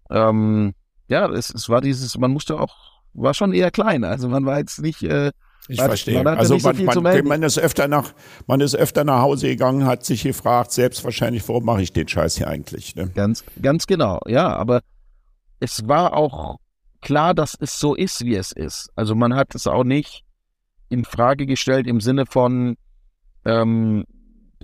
[0.10, 0.74] ähm,
[1.08, 4.04] ja, es, es war dieses, man musste auch war schon eher klein.
[4.04, 5.04] Also man war jetzt nicht.
[5.04, 5.32] Äh,
[5.68, 6.24] ich man, verstehe.
[6.24, 8.14] Man also man, so man, man, ist öfter nach,
[8.46, 12.08] man ist öfter nach Hause gegangen, hat sich gefragt, selbst wahrscheinlich, warum mache ich den
[12.08, 12.96] Scheiß hier eigentlich?
[12.96, 13.10] Ne?
[13.14, 14.22] Ganz, ganz genau.
[14.28, 14.82] Ja, aber
[15.60, 16.58] es war auch
[17.08, 18.92] klar, dass es so ist, wie es ist.
[18.98, 20.26] Also man hat es auch nicht
[20.90, 22.76] in Frage gestellt im Sinne von,
[23.46, 24.04] ähm,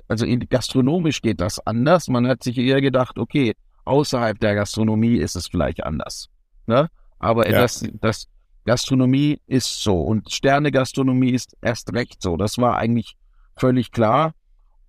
[0.10, 2.10] also in, gastronomisch geht das anders.
[2.10, 3.54] Man hat sich eher gedacht, okay,
[3.86, 6.28] außerhalb der Gastronomie ist es vielleicht anders.
[6.68, 6.90] Ne?
[7.18, 7.62] Aber ja.
[7.62, 8.28] das, das
[8.66, 12.36] Gastronomie ist so und Sterne-Gastronomie ist erst recht so.
[12.36, 13.16] Das war eigentlich
[13.56, 14.34] völlig klar.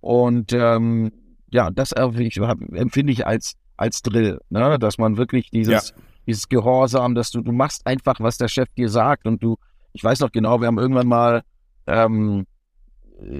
[0.01, 1.13] Und ähm,
[1.51, 4.77] ja, das empfinde ich als, als Drill, ne?
[4.77, 5.95] dass man wirklich dieses, ja.
[6.27, 9.57] Dieses Gehorsam, dass du, du machst einfach, was der Chef dir sagt und du,
[9.93, 11.43] ich weiß noch genau, wir haben irgendwann mal
[11.87, 12.45] ähm,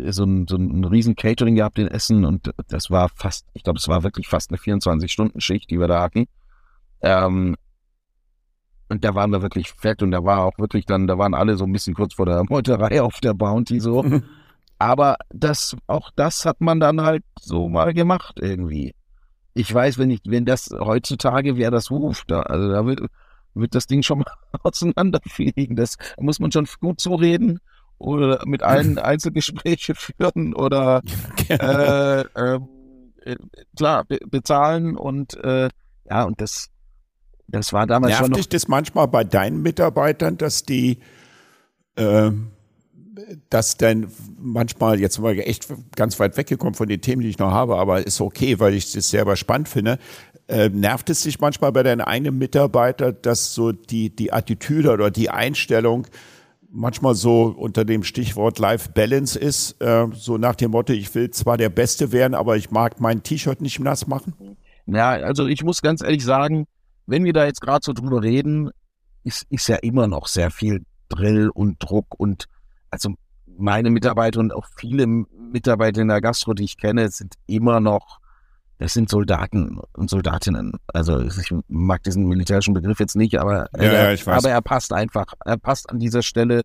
[0.10, 3.78] so ein, so ein riesen Catering gehabt in Essen und das war fast, ich glaube,
[3.78, 6.28] es war wirklich fast eine 24-Stunden-Schicht, die wir da hatten.
[7.02, 7.56] Ähm,
[8.88, 11.58] und da waren wir wirklich fett und da war auch wirklich dann, da waren alle
[11.58, 14.04] so ein bisschen kurz vor der Meuterei auf der Bounty so.
[14.78, 18.93] Aber das, auch das hat man dann halt so mal gemacht irgendwie.
[19.55, 23.01] Ich weiß, wenn ich, wenn das heutzutage wäre das ruft, da, also da wird,
[23.53, 24.27] wird das Ding schon mal
[24.61, 25.75] auseinanderfliegen.
[25.75, 27.59] Das muss man schon gut so reden
[27.97, 31.01] oder mit allen Einzelgespräche führen oder
[31.49, 32.59] äh, äh,
[33.75, 35.69] klar be bezahlen und äh,
[36.09, 36.69] ja und das
[37.47, 40.99] das war damals Nervt schon noch dich das manchmal bei deinen Mitarbeitern, dass die
[41.95, 42.31] äh,
[43.49, 44.08] dass dann
[44.39, 48.06] manchmal, jetzt mal echt ganz weit weggekommen von den Themen, die ich noch habe, aber
[48.06, 49.99] ist okay, weil ich das selber spannend finde.
[50.47, 55.10] Äh, nervt es dich manchmal bei deinen eigenen Mitarbeitern, dass so die, die Attitüde oder
[55.10, 56.08] die Einstellung
[56.75, 61.32] manchmal so unter dem Stichwort Life Balance ist, äh, so nach dem Motto, ich will
[61.32, 64.58] zwar der Beste werden, aber ich mag mein T-Shirt nicht nass machen?
[64.86, 66.67] Ja, also ich muss ganz ehrlich sagen,
[67.08, 68.69] wenn wir da jetzt gerade so drüber reden,
[69.23, 72.45] ist, ist ja immer noch sehr viel Drill und Druck und
[72.95, 73.15] also
[73.58, 78.19] meine Mitarbeiter und auch viele Mitarbeiter in der Gastro, die ich kenne, sind immer noch,
[78.77, 80.73] das sind Soldaten und Soldatinnen.
[80.88, 84.91] Also ich mag diesen militärischen Begriff jetzt nicht, aber, ja, er, ja, aber er passt
[84.91, 85.34] einfach.
[85.45, 86.62] Er passt an dieser Stelle.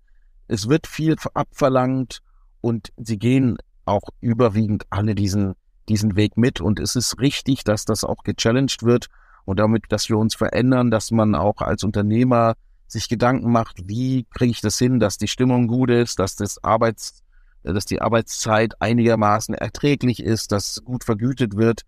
[0.49, 2.21] Es wird viel abverlangt
[2.61, 5.55] und sie gehen auch überwiegend alle diesen,
[5.89, 6.61] diesen Weg mit.
[6.61, 9.07] Und es ist richtig, dass das auch gechallenged wird
[9.45, 12.55] und damit, dass wir uns verändern, dass man auch als Unternehmer
[12.91, 16.63] sich Gedanken macht, wie kriege ich das hin, dass die Stimmung gut ist, dass das
[16.63, 17.23] Arbeits,
[17.63, 21.83] dass die Arbeitszeit einigermaßen erträglich ist, dass gut vergütet wird.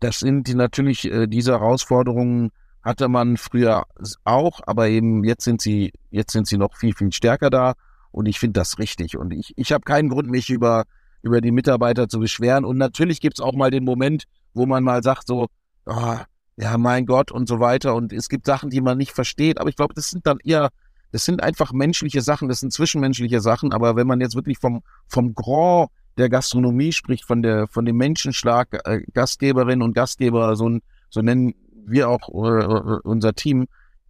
[0.00, 2.50] Das sind die, natürlich äh, diese Herausforderungen
[2.82, 3.84] hatte man früher
[4.24, 7.74] auch, aber eben jetzt sind sie jetzt sind sie noch viel viel stärker da
[8.12, 10.84] und ich finde das richtig und ich ich habe keinen Grund mich über
[11.22, 15.02] über die Mitarbeiter zu beschweren und natürlich gibt's auch mal den Moment, wo man mal
[15.02, 15.48] sagt so,
[15.86, 16.16] oh,
[16.56, 17.94] ja, mein Gott und so weiter.
[17.94, 19.60] Und es gibt Sachen, die man nicht versteht.
[19.60, 20.70] Aber ich glaube, das sind dann eher,
[21.12, 23.72] das sind einfach menschliche Sachen, das sind zwischenmenschliche Sachen.
[23.72, 27.96] Aber wenn man jetzt wirklich vom, vom Grand der Gastronomie spricht, von der, von dem
[27.96, 30.78] Menschenschlag, äh, Gastgeberinnen und Gastgeber, so,
[31.10, 31.54] so nennen
[31.86, 33.66] wir auch äh, unser Team,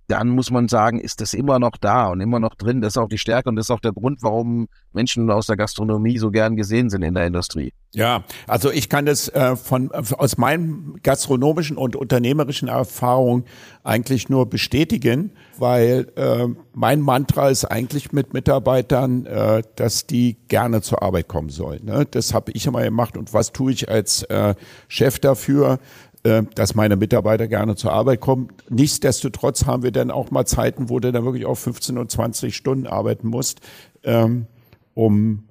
[0.09, 2.81] dann muss man sagen, ist das immer noch da und immer noch drin.
[2.81, 5.57] Das ist auch die Stärke und das ist auch der Grund, warum Menschen aus der
[5.57, 7.73] Gastronomie so gern gesehen sind in der Industrie.
[7.92, 13.45] Ja, also ich kann das äh, von aus meinen gastronomischen und unternehmerischen Erfahrungen
[13.85, 20.83] eigentlich nur bestätigen, weil äh, mein Mantra ist eigentlich mit Mitarbeitern, äh, dass die gerne
[20.83, 21.87] zur Arbeit kommen sollen.
[21.87, 22.07] Ne?
[22.11, 24.55] Das habe ich immer gemacht und was tue ich als äh,
[24.88, 25.79] Chef dafür?
[26.27, 28.49] Äh, dass meine Mitarbeiter gerne zur Arbeit kommen.
[28.69, 32.57] Nichtsdestotrotz haben wir dann auch mal Zeiten, wo du dann wirklich auch 15 und 20
[32.57, 33.61] Stunden arbeiten musst,
[34.03, 34.47] ähm,
[34.95, 35.45] um,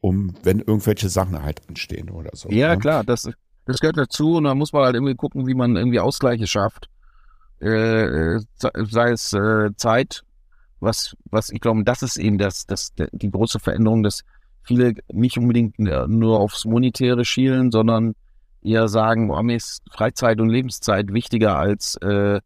[0.00, 2.48] um, wenn irgendwelche Sachen halt anstehen oder so.
[2.48, 2.78] Ja, ne?
[2.80, 3.30] klar, das,
[3.66, 6.88] das gehört dazu und da muss man halt irgendwie gucken, wie man irgendwie Ausgleiche schafft.
[7.60, 10.24] Äh, sei es äh, Zeit,
[10.80, 14.22] was, was ich glaube, das ist eben das, das, die große Veränderung, dass
[14.64, 18.16] viele nicht unbedingt nur aufs Monetäre schielen, sondern
[18.62, 22.40] eher sagen, oh, mir ist Freizeit und Lebenszeit wichtiger als äh,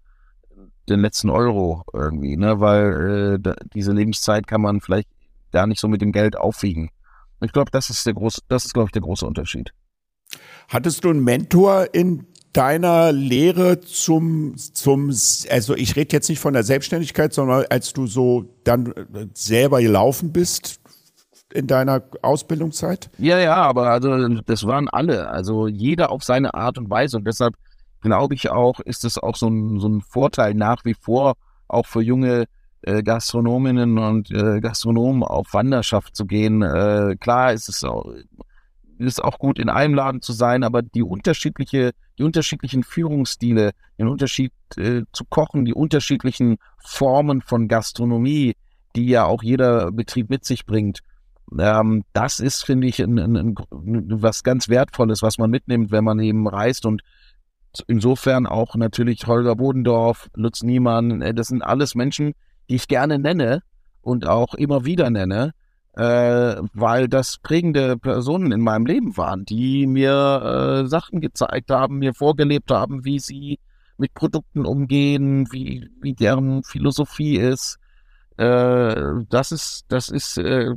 [0.89, 2.61] den letzten Euro irgendwie, ne?
[2.61, 5.09] Weil äh, diese Lebenszeit kann man vielleicht
[5.53, 6.91] gar nicht so mit dem Geld aufwiegen.
[7.41, 9.73] Ich glaube, das ist der große, das ist, glaube ich, der große Unterschied.
[10.69, 15.11] Hattest du einen Mentor in deiner Lehre zum, zum,
[15.51, 19.83] also ich rede jetzt nicht von der Selbstständigkeit, sondern als du so dann äh, selber
[19.83, 20.81] gelaufen bist,
[21.55, 23.09] in deiner Ausbildungszeit?
[23.19, 25.29] Ja, ja, aber also das waren alle.
[25.29, 27.17] Also jeder auf seine Art und Weise.
[27.17, 27.55] Und deshalb
[28.01, 31.35] glaube ich auch, ist es auch so ein, so ein Vorteil nach wie vor,
[31.69, 32.45] auch für junge
[32.83, 36.61] äh, Gastronominnen und äh, Gastronomen auf Wanderschaft zu gehen.
[36.63, 38.13] Äh, klar ist es auch,
[38.99, 44.09] ist auch gut, in einem Laden zu sein, aber die unterschiedliche die unterschiedlichen Führungsstile, den
[44.09, 48.55] Unterschied äh, zu kochen, die unterschiedlichen Formen von Gastronomie,
[48.95, 51.01] die ja auch jeder Betrieb mit sich bringt.
[51.59, 56.05] Ähm, das ist, finde ich, ein, ein, ein, was ganz Wertvolles, was man mitnimmt, wenn
[56.05, 57.03] man eben reist und
[57.87, 62.35] insofern auch natürlich Holger Bodendorf, Lutz Niemann, äh, das sind alles Menschen,
[62.69, 63.63] die ich gerne nenne
[64.01, 65.53] und auch immer wieder nenne,
[65.95, 71.99] äh, weil das prägende Personen in meinem Leben waren, die mir äh, Sachen gezeigt haben,
[71.99, 73.59] mir vorgelebt haben, wie sie
[73.97, 77.79] mit Produkten umgehen, wie, wie deren Philosophie ist.
[78.37, 78.95] Äh,
[79.29, 80.75] das ist, das ist, äh,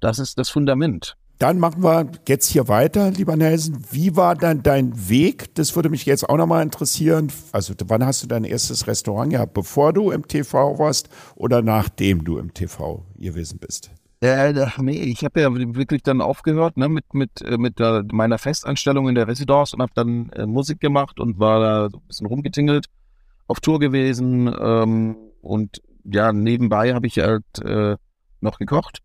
[0.00, 1.16] das ist das Fundament.
[1.38, 3.84] Dann machen wir jetzt hier weiter, lieber Nelson.
[3.92, 5.54] Wie war dann dein Weg?
[5.54, 7.30] Das würde mich jetzt auch nochmal interessieren.
[7.52, 9.54] Also wann hast du dein erstes Restaurant gehabt?
[9.54, 13.90] Bevor du im TV warst oder nachdem du im TV gewesen bist?
[14.20, 18.38] Äh, nee, ich habe ja wirklich dann aufgehört ne, mit, mit, äh, mit der, meiner
[18.38, 22.06] Festanstellung in der Residence und habe dann äh, Musik gemacht und war da so ein
[22.08, 22.86] bisschen rumgetingelt,
[23.46, 27.96] auf Tour gewesen ähm, und ja, nebenbei habe ich halt äh,
[28.40, 29.02] noch gekocht.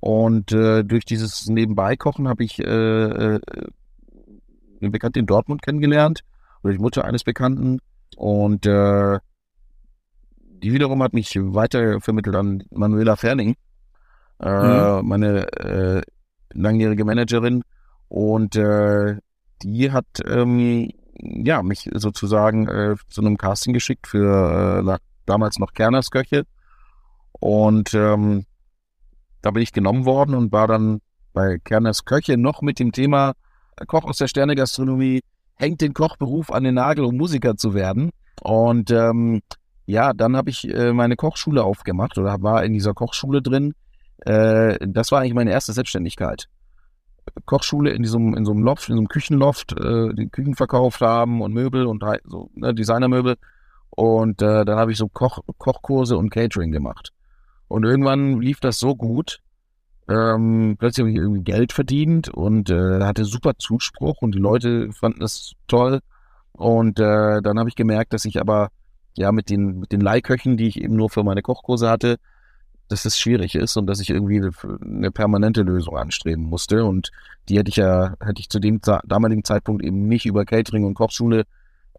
[0.00, 3.40] Und äh, durch dieses Nebenbei-Kochen habe ich äh, äh,
[4.80, 6.20] Bekannten in Dortmund kennengelernt,
[6.62, 7.78] oder die Mutter eines Bekannten.
[8.16, 9.18] Und äh,
[10.62, 13.56] die wiederum hat mich weitervermittelt an Manuela Ferning
[14.40, 15.08] äh, mhm.
[15.08, 16.02] meine äh,
[16.52, 17.62] langjährige Managerin.
[18.08, 26.10] Und die hat ähm, ja, mich sozusagen zu einem Casting geschickt für damals noch Kerners
[26.10, 26.44] Köche.
[27.32, 28.46] Und ähm,
[29.46, 31.00] da bin ich genommen worden und war dann
[31.32, 33.34] bei Kerners Köche noch mit dem Thema
[33.86, 35.22] Koch aus der Sternegastronomie
[35.54, 38.10] hängt den Kochberuf an den Nagel, um Musiker zu werden.
[38.42, 39.42] Und ähm,
[39.86, 43.74] ja, dann habe ich äh, meine Kochschule aufgemacht oder war in dieser Kochschule drin
[44.20, 46.48] äh, das war eigentlich meine erste Selbstständigkeit.
[47.44, 51.00] Kochschule in diesem, in so einem Loft, in so einem Küchenloft, äh, die Küchen verkauft
[51.00, 53.36] haben und Möbel und so ne, Designermöbel.
[53.90, 57.12] Und äh, dann habe ich so Koch, Kochkurse und Catering gemacht.
[57.68, 59.40] Und irgendwann lief das so gut.
[60.08, 64.92] Ähm, plötzlich habe ich irgendwie Geld verdient und äh, hatte super Zuspruch und die Leute
[64.92, 66.00] fanden das toll.
[66.52, 68.70] Und äh, dann habe ich gemerkt, dass ich aber
[69.16, 72.18] ja mit den, mit den Leihköchen, die ich eben nur für meine Kochkurse hatte,
[72.88, 74.48] dass es schwierig ist und dass ich irgendwie
[74.80, 76.84] eine permanente Lösung anstreben musste.
[76.84, 77.10] Und
[77.48, 80.94] die hätte ich ja, hätte ich zu dem damaligen Zeitpunkt eben nicht über Catering und
[80.94, 81.44] Kochschule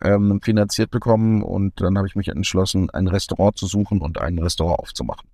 [0.02, 1.44] ähm, finanziert bekommen.
[1.44, 5.28] Und dann habe ich mich entschlossen, ein Restaurant zu suchen und ein Restaurant aufzumachen.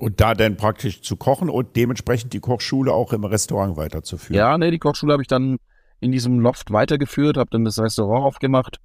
[0.00, 4.38] Und da dann praktisch zu kochen und dementsprechend die Kochschule auch im Restaurant weiterzuführen.
[4.38, 5.58] Ja, nee, die Kochschule habe ich dann
[6.00, 8.78] in diesem Loft weitergeführt, habe dann das Restaurant aufgemacht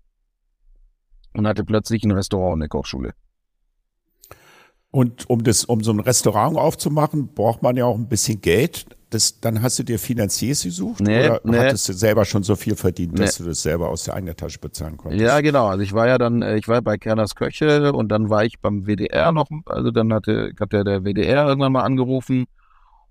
[1.34, 3.14] und hatte plötzlich ein Restaurant und eine Kochschule.
[4.94, 8.86] Und um das, um so ein Restaurant aufzumachen, braucht man ja auch ein bisschen Geld.
[9.10, 11.58] Das, dann hast du dir Finanziers gesucht nee, oder nee.
[11.58, 13.44] hattest du selber schon so viel verdient, dass nee.
[13.44, 15.20] du das selber aus der eigenen Tasche bezahlen konntest?
[15.20, 15.66] Ja, genau.
[15.66, 18.60] Also ich war ja dann, äh, ich war bei Kerners Köche und dann war ich
[18.60, 22.46] beim WDR noch, also dann hatte, hat der, der WDR irgendwann mal angerufen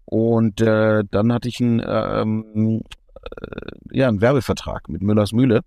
[0.05, 2.83] und äh, dann hatte ich einen, ähm,
[3.25, 5.63] äh, ja, einen Werbevertrag mit Müllers Mühle.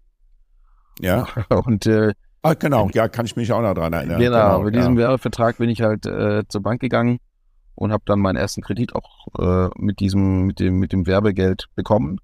[1.02, 1.28] Ja.
[1.66, 2.14] Und äh,
[2.46, 4.20] Ah, genau, ja, kann ich mich auch noch dran erinnern.
[4.20, 5.08] Genau, genau mit diesem ja.
[5.08, 7.20] Werbevertrag bin ich halt äh, zur Bank gegangen
[7.74, 11.66] und habe dann meinen ersten Kredit auch äh, mit diesem, mit dem, mit dem Werbegeld
[11.74, 12.20] bekommen.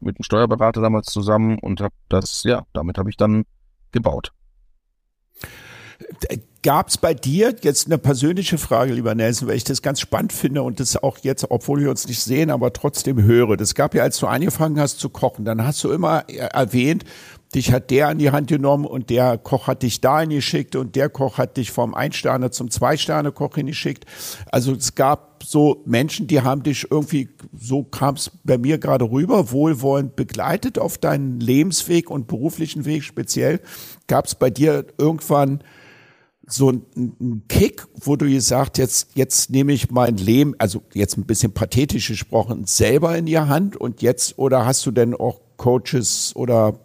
[0.00, 3.44] Mit dem Steuerberater damals zusammen und habe das, ja, damit habe ich dann
[3.92, 4.32] gebaut.
[6.64, 10.32] Gab es bei dir jetzt eine persönliche Frage, lieber Nelson, weil ich das ganz spannend
[10.32, 13.58] finde und das auch jetzt, obwohl wir uns nicht sehen, aber trotzdem höre.
[13.58, 17.04] Das gab ja, als du angefangen hast zu kochen, dann hast du immer erwähnt,
[17.54, 20.96] dich hat der an die Hand genommen und der Koch hat dich dahin geschickt und
[20.96, 24.06] der Koch hat dich vom Ein-Sterne zum Zwei-Sterne-Koch hingeschickt.
[24.50, 29.10] Also es gab so Menschen, die haben dich irgendwie, so kam es bei mir gerade
[29.10, 33.60] rüber, wohlwollend begleitet auf deinen Lebensweg und beruflichen Weg speziell.
[34.06, 35.62] Gab es bei dir irgendwann
[36.46, 41.24] so ein Kick, wo du gesagt, jetzt, jetzt nehme ich mein Leben, also jetzt ein
[41.24, 46.32] bisschen pathetisch gesprochen, selber in die Hand und jetzt, oder hast du denn auch Coaches
[46.34, 46.78] oder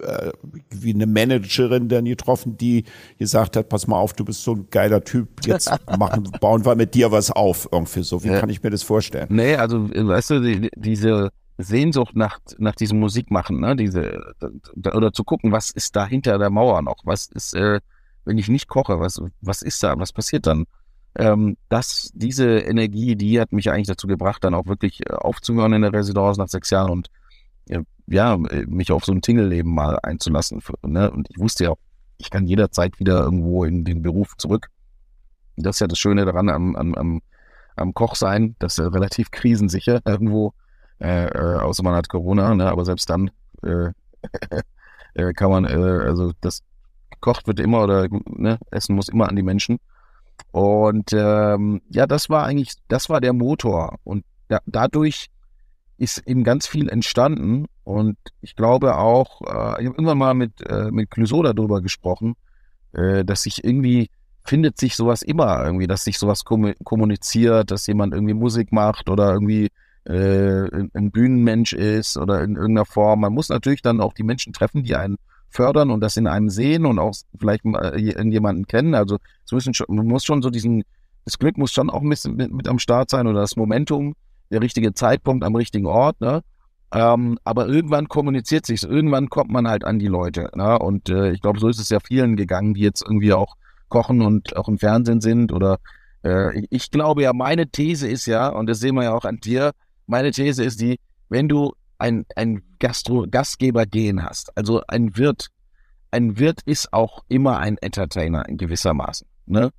[0.00, 0.32] äh,
[0.70, 2.84] wie eine Managerin dann getroffen, die
[3.18, 6.74] gesagt hat, pass mal auf, du bist so ein geiler Typ, jetzt machen, bauen wir
[6.74, 8.22] mit dir was auf, irgendwie so.
[8.22, 8.40] Wie ja.
[8.40, 9.28] kann ich mir das vorstellen?
[9.30, 14.34] Nee, also, weißt du, die, diese Sehnsucht nach, nach diesem Musikmachen, ne, diese,
[14.94, 17.80] oder zu gucken, was ist da hinter der Mauer noch, was ist, äh,
[18.26, 20.66] wenn ich nicht koche, was, was ist da, was passiert dann?
[21.14, 25.72] Ähm, das, diese Energie, die hat mich eigentlich dazu gebracht, dann auch wirklich äh, aufzuhören
[25.72, 27.10] in der Residenz nach sechs Jahren und
[28.08, 30.62] ja, mich auf so ein Tingleben mal einzulassen.
[30.82, 31.10] Ne?
[31.10, 31.74] Und ich wusste ja,
[32.18, 34.68] ich kann jederzeit wieder irgendwo in den Beruf zurück.
[35.56, 37.22] Das ist ja das Schöne daran am, am, am,
[37.76, 40.54] am Koch sein, das ist ja relativ krisensicher irgendwo,
[41.00, 42.70] äh, äh, außer man hat Corona, ne?
[42.70, 43.30] aber selbst dann
[43.62, 43.90] äh,
[45.14, 46.62] äh, kann man, äh, also das
[47.20, 49.78] gekocht wird immer oder ne, Essen muss immer an die Menschen.
[50.52, 53.98] Und ähm, ja, das war eigentlich, das war der Motor.
[54.04, 55.28] Und da, dadurch
[55.98, 57.66] ist eben ganz viel entstanden.
[57.84, 62.34] Und ich glaube auch, äh, ich habe irgendwann mal mit, äh, mit Clouseau darüber gesprochen,
[62.92, 64.10] äh, dass sich irgendwie
[64.44, 69.32] findet sich sowas immer irgendwie, dass sich sowas kommuniziert, dass jemand irgendwie Musik macht oder
[69.32, 69.70] irgendwie
[70.04, 73.20] äh, ein Bühnenmensch ist oder in irgendeiner Form.
[73.20, 75.16] Man muss natürlich dann auch die Menschen treffen, die einen
[75.50, 78.94] fördern und das in einem sehen und auch vielleicht mal in jemanden kennen.
[78.94, 80.84] Also es müssen schon, man muss schon so diesen,
[81.24, 84.14] das Glück muss schon auch ein bisschen mit, mit am Start sein oder das Momentum,
[84.50, 86.20] der richtige Zeitpunkt am richtigen Ort.
[86.20, 86.42] Ne?
[86.92, 90.50] Ähm, aber irgendwann kommuniziert sich irgendwann kommt man halt an die Leute.
[90.54, 90.78] Ne?
[90.78, 93.56] Und äh, ich glaube, so ist es ja vielen gegangen, die jetzt irgendwie auch
[93.88, 95.78] kochen und auch im Fernsehen sind oder
[96.24, 99.38] äh, ich glaube ja, meine These ist ja, und das sehen wir ja auch an
[99.38, 99.72] dir,
[100.06, 105.48] meine These ist die, wenn du ein, ein Gastro Gastgeber-Gen hast, also ein Wirt,
[106.10, 109.26] ein Wirt ist auch immer ein Entertainer in gewissermaßen.
[109.46, 109.70] Ne?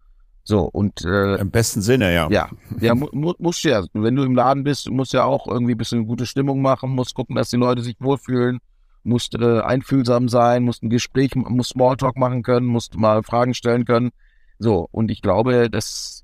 [0.43, 2.29] So, und äh, im besten Sinne, ja.
[2.31, 2.49] Ja,
[2.79, 3.83] ja mu musst ja.
[3.91, 7.15] Wenn du im Laden bist, musst ja auch irgendwie ein bisschen gute Stimmung machen, musst
[7.15, 8.59] gucken, dass die Leute sich wohlfühlen,
[9.03, 13.83] musst äh, einfühlsam sein, musst ein Gespräch, musst Smalltalk machen können, musst mal Fragen stellen
[13.83, 14.11] können.
[14.57, 16.23] So, und ich glaube, das,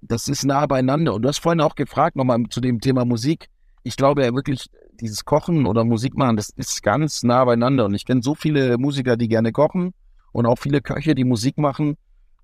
[0.00, 1.14] das ist nah beieinander.
[1.14, 3.48] Und du hast vorhin auch gefragt, nochmal zu dem Thema Musik.
[3.84, 4.70] Ich glaube ja wirklich,
[5.02, 7.84] dieses Kochen oder Musik machen, das ist ganz nah beieinander.
[7.84, 9.92] Und ich kenne so viele Musiker, die gerne kochen
[10.32, 11.96] und auch viele Köche, die Musik machen.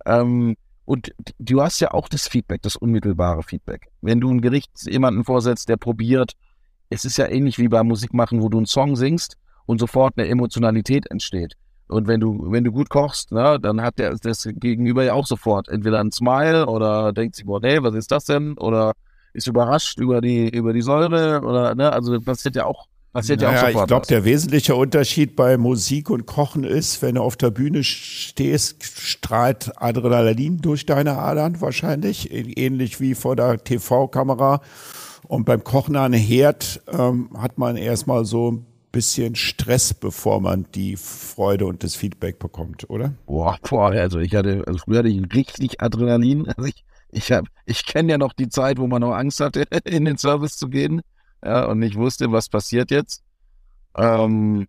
[0.05, 3.89] Ähm, und du hast ja auch das Feedback, das unmittelbare Feedback.
[4.01, 6.33] Wenn du ein Gericht jemanden vorsetzt, der probiert,
[6.91, 10.29] es ist ja ähnlich wie beim Musikmachen, wo du einen Song singst und sofort eine
[10.29, 11.55] Emotionalität entsteht.
[11.89, 15.27] Und wenn du, wenn du gut kochst, ne, dann hat der das Gegenüber ja auch
[15.27, 18.57] sofort entweder ein Smile oder denkt sich, boah, nee, was ist das denn?
[18.59, 18.93] Oder
[19.39, 23.53] ist überrascht über die, über die Säure oder, ne, also passiert ja auch, passiert naja,
[23.53, 23.85] ja auch sofort.
[23.85, 27.85] Ich glaube, der wesentliche Unterschied bei Musik und Kochen ist, wenn du auf der Bühne
[27.85, 34.61] stehst, strahlt Adrenalin durch deine Adern wahrscheinlich, ähnlich wie vor der TV-Kamera.
[35.27, 40.97] Und beim Kochen an Herd ähm, hat man erstmal so bisschen Stress, bevor man die
[40.97, 43.15] Freude und das Feedback bekommt, oder?
[43.27, 46.49] Boah, boah also ich hatte, also früher hatte ich richtig Adrenalin.
[46.49, 49.63] Also ich, ich habe, ich kenne ja noch die Zeit, wo man noch Angst hatte,
[49.85, 51.03] in den Service zu gehen,
[51.45, 53.23] ja, und nicht wusste, was passiert jetzt.
[53.97, 54.67] Ähm,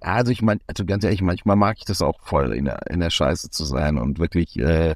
[0.00, 3.00] also ich meine, also ganz ehrlich, manchmal mag ich das auch voll in der, in
[3.00, 4.94] der Scheiße zu sein und wirklich äh,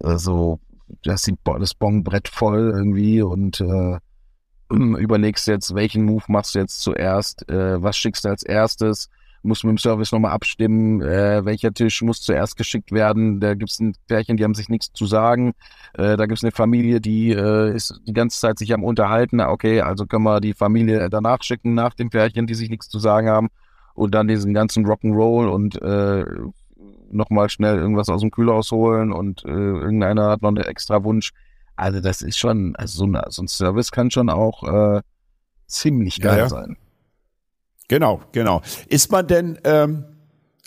[0.00, 0.60] so,
[1.02, 3.98] das, die, das Bongbrett voll irgendwie und äh,
[4.70, 9.08] überlegst jetzt, welchen Move machst du jetzt zuerst, äh, was schickst du als erstes,
[9.44, 13.40] musst mit dem Service nochmal abstimmen, äh, welcher Tisch muss zuerst geschickt werden.
[13.40, 15.52] Da gibt es ein Pärchen, die haben sich nichts zu sagen.
[15.94, 19.40] Äh, da gibt es eine Familie, die äh, ist die ganze Zeit sich am Unterhalten.
[19.40, 22.98] Okay, also können wir die Familie danach schicken, nach dem Pärchen, die sich nichts zu
[22.98, 23.48] sagen haben.
[23.94, 26.24] Und dann diesen ganzen Rock'n'Roll und äh,
[27.10, 31.32] nochmal schnell irgendwas aus dem Kühlhaus holen und äh, irgendeiner hat noch einen extra Wunsch.
[31.76, 35.02] Also das ist schon, also so, eine, so ein Service kann schon auch äh,
[35.66, 36.48] ziemlich geil ja, ja.
[36.48, 36.76] sein.
[37.88, 38.62] Genau, genau.
[38.88, 40.04] Ist man denn, ähm,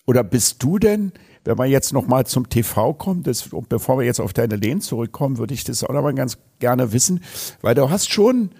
[0.05, 1.11] oder bist du denn,
[1.43, 5.37] wenn man jetzt nochmal zum TV kommt, das, bevor wir jetzt auf deine Lehnen zurückkommen,
[5.37, 7.21] würde ich das auch nochmal ganz gerne wissen,
[7.61, 8.51] weil du hast schon,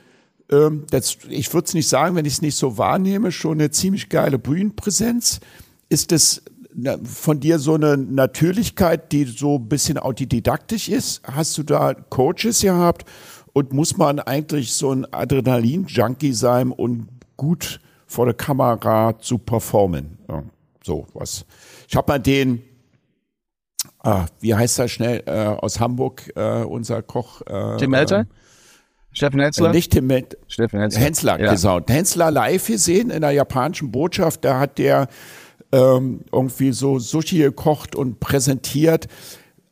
[0.50, 3.72] ähm, das, ich würde es nicht sagen, wenn ich es nicht so wahrnehme, schon eine
[3.72, 5.42] ziemlich geile Bühnenpräsenz.
[5.90, 6.44] Ist das
[7.04, 11.22] von dir so eine Natürlichkeit, die so ein bisschen autodidaktisch ist?
[11.24, 13.06] Hast du da Coaches gehabt?
[13.54, 20.18] Und muss man eigentlich so ein Adrenalin-Junkie sein und gut vor der Kamera zu performen?
[20.28, 20.44] Ja,
[20.84, 21.46] so was.
[21.88, 22.64] Ich habe mal den,
[24.00, 27.42] ah, wie heißt er schnell, äh, aus Hamburg, äh, unser Koch.
[27.46, 28.20] Äh, Tim Melter?
[28.20, 28.28] Ähm,
[29.12, 29.70] Steffen Hensler?
[29.70, 30.38] Äh, nicht Tim Melter.
[30.48, 31.02] Steffen Hensler.
[31.02, 31.54] Hensler, ja.
[31.54, 31.80] genau.
[31.88, 34.46] Hensler live gesehen in der japanischen Botschaft.
[34.46, 35.08] Da hat der
[35.72, 39.08] ähm, irgendwie so Sushi gekocht und präsentiert.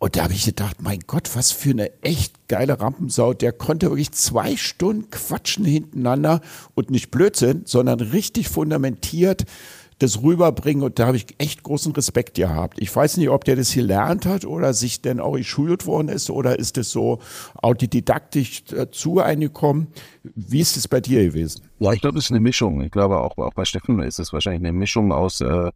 [0.06, 3.34] Und da habe ich gedacht, mein Gott, was für eine echt geile Rampensau.
[3.34, 6.42] Der konnte wirklich zwei Stunden quatschen hintereinander
[6.76, 9.46] und nicht Blödsinn, sondern richtig fundamentiert
[9.98, 10.84] das rüberbringen.
[10.84, 12.78] Und da habe ich echt großen Respekt gehabt.
[12.80, 16.30] Ich weiß nicht, ob der das gelernt hat oder sich denn auch geschult worden ist
[16.30, 17.18] oder ist es so
[17.56, 19.88] autodidaktisch dazu eingekommen.
[20.36, 21.64] Wie ist es bei dir gewesen?
[21.80, 22.82] Ja, ich glaube, es ist eine Mischung.
[22.82, 25.72] Ich glaube, auch, auch bei Steffen ist es wahrscheinlich eine Mischung aus äh,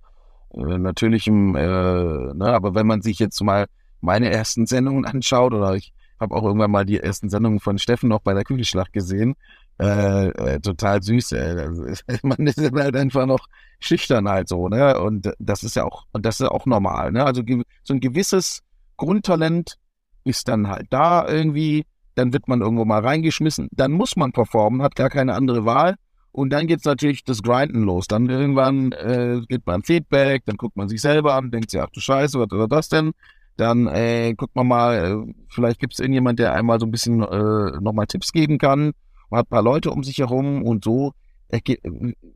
[0.54, 3.66] äh, natürlichem, äh, ne, aber wenn man sich jetzt mal
[4.02, 8.10] meine ersten Sendungen anschaut, oder ich habe auch irgendwann mal die ersten Sendungen von Steffen
[8.10, 9.36] noch bei der Kügelschlacht gesehen,
[9.80, 11.32] äh, äh, total süß.
[11.32, 11.70] Ey.
[12.24, 13.48] man ist halt einfach noch
[13.80, 15.00] schüchtern halt so, ne?
[15.00, 17.26] Und das ist ja auch, und das ist auch normal, ne?
[17.26, 17.44] Also
[17.84, 18.62] so ein gewisses
[18.98, 19.78] Grundtalent
[20.26, 21.86] ist dann halt da irgendwie,
[22.16, 25.96] dann wird man irgendwo mal reingeschmissen, dann muss man performen, hat gar keine andere Wahl
[26.32, 28.08] Und dann geht's natürlich das Grinden los.
[28.08, 31.90] Dann irgendwann äh, gibt man Feedback, dann guckt man sich selber an, denkt sich, ach
[31.92, 33.12] du Scheiße, was ist das denn?
[33.60, 37.80] Dann äh, guckt man mal, äh, vielleicht gibt's irgendjemand, der einmal so ein bisschen äh,
[37.82, 38.92] nochmal Tipps geben kann.
[39.30, 41.14] Man hat ein paar Leute um sich herum und so
[41.50, 41.60] äh,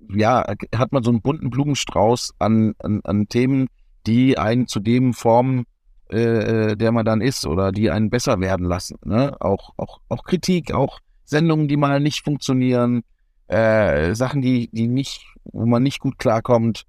[0.10, 0.44] ja,
[0.76, 3.68] hat man so einen bunten Blumenstrauß an, an, an Themen,
[4.06, 5.64] die einen zu dem formen,
[6.12, 8.98] äh, äh, der man dann ist oder die einen besser werden lassen.
[9.06, 9.36] Ne?
[9.40, 13.04] Auch, auch, auch Kritik, auch Sendungen, die mal nicht funktionieren,
[13.48, 16.84] äh, Sachen, die, die nicht, wo man nicht gut klarkommt.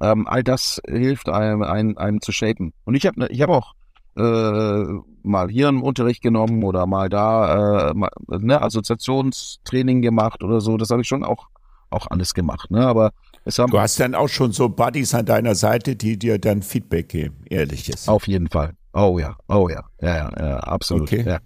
[0.00, 2.72] Ähm, all das hilft einem, einem, einem zu shapen.
[2.84, 3.74] Und ich habe ne, ich hab auch
[4.16, 4.84] äh,
[5.22, 10.76] mal hier einen Unterricht genommen oder mal da äh, mal, ne, Assoziationstraining gemacht oder so.
[10.76, 11.48] Das habe ich schon auch,
[11.90, 12.70] auch alles gemacht.
[12.70, 12.86] Ne?
[12.86, 13.12] Aber
[13.44, 16.62] es haben, du hast dann auch schon so Buddies an deiner Seite, die dir dann
[16.62, 18.08] Feedback geben, ehrliches.
[18.08, 18.74] Auf jeden Fall.
[18.92, 21.12] Oh ja, oh ja, ja, ja, ja absolut.
[21.12, 21.24] Okay.
[21.26, 21.38] Ja.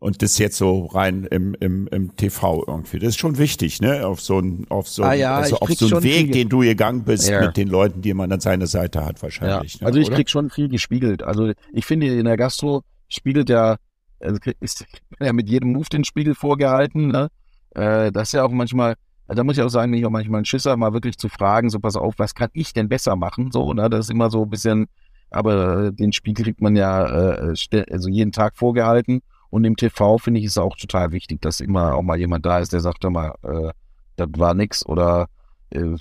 [0.00, 2.98] Und das jetzt so rein im, im, im TV irgendwie.
[2.98, 4.06] Das ist schon wichtig, ne?
[4.06, 7.04] Auf so einen, auf so, ah, ja, also auf so einen Weg, den du gegangen
[7.04, 7.42] bist ja.
[7.42, 9.74] mit den Leuten, die man an seiner Seite hat, wahrscheinlich.
[9.74, 9.80] Ja.
[9.82, 10.16] Ne, also ich oder?
[10.16, 11.22] krieg schon viel gespiegelt.
[11.22, 13.76] Also ich finde, in der Gastro spiegelt ja,
[14.20, 14.86] also ist
[15.20, 17.28] ja mit jedem Move den Spiegel vorgehalten, ne?
[17.74, 18.94] Äh, das ist ja auch manchmal,
[19.28, 21.68] da muss ich auch sagen, bin ich auch manchmal ein Schisser, mal wirklich zu fragen,
[21.68, 23.50] so pass auf, was kann ich denn besser machen?
[23.52, 23.90] So, ne?
[23.90, 24.86] Das ist immer so ein bisschen,
[25.28, 29.20] aber äh, den Spiegel kriegt man ja äh, also jeden Tag vorgehalten.
[29.50, 32.60] Und im TV finde ich es auch total wichtig, dass immer auch mal jemand da
[32.60, 33.72] ist, der sagt, mal, äh,
[34.16, 35.26] das war nix oder
[35.70, 35.96] äh,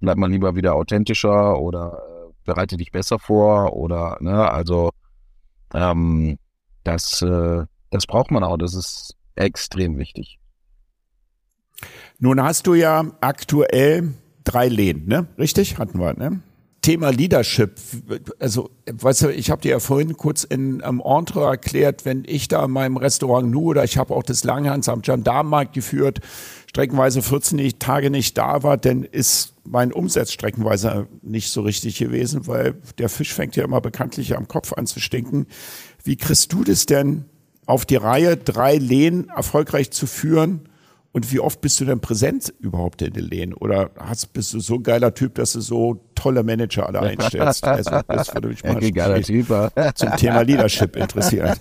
[0.00, 4.90] bleib mal lieber wieder authentischer oder äh, bereite dich besser vor oder, ne, also
[5.74, 6.38] ähm,
[6.82, 10.38] das, äh, das braucht man auch, das ist extrem wichtig.
[12.18, 15.26] Nun hast du ja aktuell drei Lehnen, ne?
[15.38, 15.78] Richtig?
[15.78, 16.40] Hatten wir, ne?
[16.84, 17.80] Thema Leadership,
[18.38, 22.46] also weißt du, ich habe dir ja vorhin kurz in am Entre erklärt, wenn ich
[22.46, 26.20] da in meinem Restaurant nur oder ich habe auch das Langhans am Gendarmenmarkt geführt,
[26.66, 32.46] streckenweise 14 Tage nicht da war, dann ist mein Umsatz streckenweise nicht so richtig gewesen,
[32.46, 35.46] weil der Fisch fängt ja immer bekanntlich am Kopf an zu stinken.
[36.02, 37.24] Wie kriegst du das denn
[37.64, 40.68] auf die Reihe, drei Lehen erfolgreich zu führen?
[41.14, 43.54] Und wie oft bist du denn präsent überhaupt in den Lehnen?
[43.54, 47.64] Oder hast, bist du so ein geiler Typ, dass du so tolle Manager alle einstellst?
[47.74, 49.46] Also, das würde mich mal geiler typ,
[49.94, 51.56] zum Thema Leadership interessieren.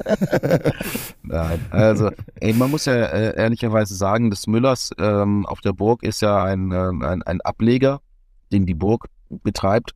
[1.22, 6.02] Nein, also ey, man muss ja äh, ehrlicherweise sagen, dass Müllers ähm, auf der Burg
[6.02, 8.02] ist ja ein, ähm, ein, ein Ableger,
[8.52, 9.92] den die Burg betreibt.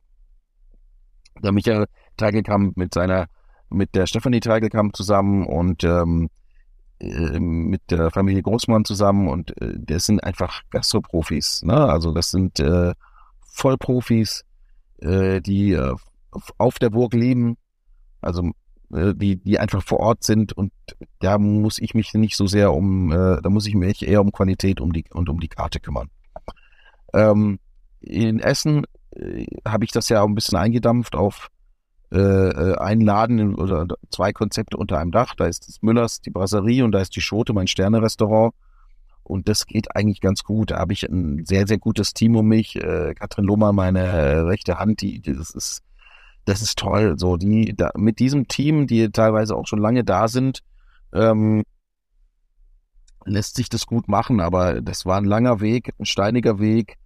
[1.42, 1.86] Der Michael
[2.16, 3.26] Teigelkamp mit seiner,
[3.70, 6.30] mit der Stefanie Teigelkamp zusammen und ähm,
[7.00, 11.62] äh, mit der Familie Großmann zusammen und äh, das sind einfach Gastroprofis.
[11.62, 11.76] Ne?
[11.76, 12.94] Also das sind äh,
[13.52, 14.44] Vollprofis,
[14.98, 15.94] äh, die äh,
[16.58, 17.56] auf der Burg leben,
[18.20, 18.50] also
[18.90, 20.72] die, die einfach vor Ort sind und
[21.20, 24.80] da muss ich mich nicht so sehr um, da muss ich mich eher um Qualität
[24.80, 26.08] um die, und um die Karte kümmern.
[27.12, 27.58] Ähm,
[28.00, 28.86] in Essen
[29.66, 31.48] habe ich das ja auch ein bisschen eingedampft auf
[32.10, 35.34] äh, äh, ein Laden oder zwei Konzepte unter einem Dach.
[35.34, 38.54] Da ist das Müllers, die Brasserie und da ist die Schote, mein Sterne-Restaurant.
[39.24, 40.70] Und das geht eigentlich ganz gut.
[40.70, 42.76] Da habe ich ein sehr, sehr gutes Team um mich.
[42.76, 45.82] Äh, Katrin Lohmer, meine äh, rechte Hand, die, das ist,
[46.46, 47.18] das ist toll.
[47.18, 50.62] So, die, da, mit diesem Team, die teilweise auch schon lange da sind,
[51.12, 51.62] ähm,
[53.26, 54.40] lässt sich das gut machen.
[54.40, 56.96] Aber das war ein langer Weg, ein steiniger Weg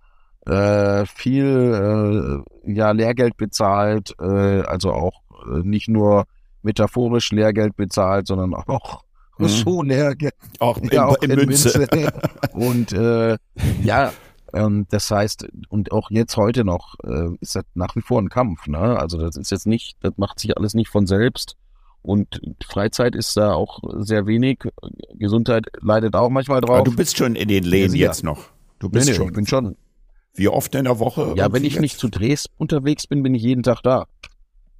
[0.47, 6.25] äh, viel äh, ja Lehrgeld bezahlt, äh, also auch äh, nicht nur
[6.63, 9.03] metaphorisch Lehrgeld bezahlt, sondern auch
[9.39, 9.49] mhm.
[9.49, 10.35] so Lehrgeld.
[10.59, 11.79] Auch in, ja, auch in, in Münze.
[11.79, 12.13] Münze.
[12.53, 13.37] und äh,
[13.83, 14.13] ja,
[14.53, 18.29] ähm, das heißt, und auch jetzt heute noch äh, ist das nach wie vor ein
[18.29, 18.67] Kampf.
[18.67, 18.79] Ne?
[18.79, 21.57] Also das ist jetzt nicht, das macht sich alles nicht von selbst.
[22.03, 24.59] Und Freizeit ist da auch sehr wenig.
[25.15, 26.79] Gesundheit leidet auch manchmal drauf.
[26.79, 28.47] Aber du bist schon in den Läden ja, jetzt noch.
[28.81, 29.27] Du bist nee, nee, schon.
[29.29, 29.77] Ich bin schon.
[30.35, 31.35] Wie oft in der Woche?
[31.37, 31.83] Ja, wenn ich jetzt?
[31.83, 34.07] nicht zu Drehs unterwegs bin, bin ich jeden Tag da.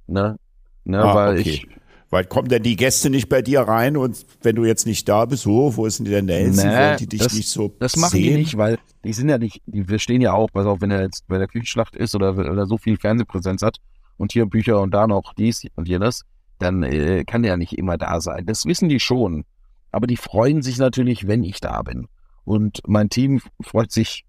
[0.07, 0.37] Ne?
[0.83, 1.49] Ne, ah, weil okay.
[1.49, 1.67] ich.
[2.09, 5.25] Weil kommen denn die Gäste nicht bei dir rein und wenn du jetzt nicht da
[5.25, 6.67] bist, so, wo ist denn der Nelson?
[6.67, 8.23] Nee, Wollen die dich das, nicht so Das machen sehen?
[8.23, 10.91] die nicht, weil die sind ja nicht, die, wir stehen ja auch, pass auf, wenn
[10.91, 13.77] er jetzt bei der Küchenschlacht ist oder, oder so viel Fernsehpräsenz hat
[14.17, 16.21] und hier Bücher und da noch dies und jenes,
[16.59, 18.45] dann äh, kann der nicht immer da sein.
[18.45, 19.43] Das wissen die schon.
[19.91, 22.07] Aber die freuen sich natürlich, wenn ich da bin.
[22.45, 24.23] Und mein Team freut sich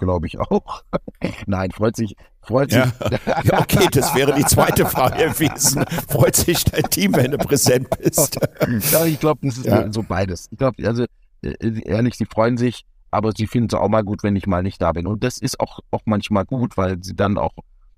[0.00, 0.82] glaube ich auch.
[1.46, 2.82] Nein, freut sich, freut sich.
[2.82, 3.60] Ja.
[3.60, 5.84] okay, das wäre die zweite Frage gewesen.
[6.08, 8.38] Freut sich dein Team, wenn du präsent bist?
[8.92, 9.92] ja, ich glaube, das ist ja.
[9.92, 10.48] so beides.
[10.50, 11.04] Ich glaube, also
[11.42, 14.62] äh, ehrlich, sie freuen sich, aber sie finden es auch mal gut, wenn ich mal
[14.62, 15.06] nicht da bin.
[15.06, 17.52] Und das ist auch, auch manchmal gut, weil sie dann auch,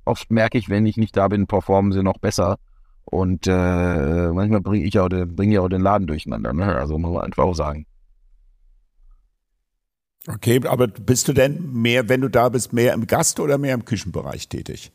[0.05, 2.59] oft merke ich, wenn ich nicht da bin, performen sie noch besser.
[3.05, 6.53] Und äh, manchmal bringe ich auch den, bringe ich auch den Laden durcheinander.
[6.53, 6.74] Ne?
[6.74, 7.86] Also muss man einfach auch sagen.
[10.28, 13.74] Okay, aber bist du denn mehr, wenn du da bist, mehr im Gast- oder mehr
[13.74, 14.92] im Küchenbereich tätig?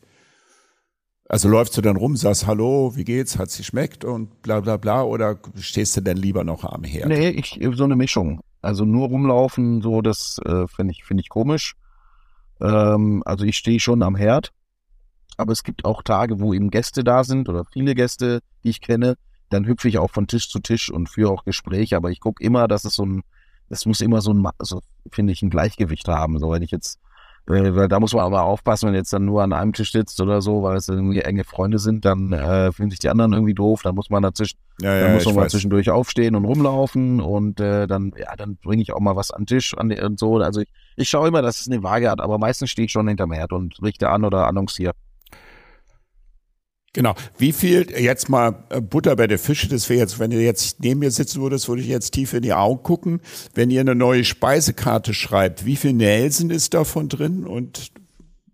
[1.29, 5.03] Also läufst du dann rum, sagst Hallo, wie geht's, hat's geschmeckt und bla bla bla
[5.03, 7.09] oder stehst du denn lieber noch am Herd?
[7.09, 8.39] Nee, ich so eine Mischung.
[8.61, 11.75] Also nur rumlaufen, so das äh, finde ich finde ich komisch.
[12.61, 14.51] Ähm, also ich stehe schon am Herd,
[15.35, 18.81] aber es gibt auch Tage, wo eben Gäste da sind oder viele Gäste, die ich
[18.81, 19.15] kenne.
[19.49, 22.43] Dann hüpfe ich auch von Tisch zu Tisch und führe auch Gespräche, aber ich gucke
[22.43, 23.23] immer, dass es so ein,
[23.69, 26.39] das muss immer so ein, so finde ich, ein Gleichgewicht haben.
[26.39, 26.99] So wenn ich jetzt
[27.49, 30.41] weil da muss man aber aufpassen, wenn jetzt dann nur an einem Tisch sitzt oder
[30.41, 33.83] so, weil es irgendwie enge Freunde sind, dann äh, fühlen sich die anderen irgendwie doof.
[33.83, 37.61] Dann muss man dazwischen, ja, ja, dann muss man mal zwischendurch aufstehen und rumlaufen und
[37.61, 40.35] äh, dann, ja, dann bringe ich auch mal was an den Tisch an, und so.
[40.39, 43.07] Also ich, ich schaue immer, dass es eine Waage hat, aber meistens stehe ich schon
[43.07, 44.91] hinterm Herd und richte an oder annonciere.
[46.97, 47.13] Genau.
[47.37, 50.79] Wie viel, jetzt mal äh, Butter bei der Fische, das wäre jetzt, wenn ihr jetzt
[50.79, 53.21] neben mir sitzen würdet, würde ich jetzt tief in die Augen gucken.
[53.53, 57.91] Wenn ihr eine neue Speisekarte schreibt, wie viel Nelson ist davon drin und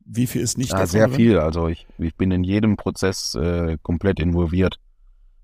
[0.06, 1.16] wie viel ist nicht ja, davon sehr drin?
[1.16, 1.40] Sehr viel.
[1.40, 4.78] Also ich, ich bin in jedem Prozess äh, komplett involviert.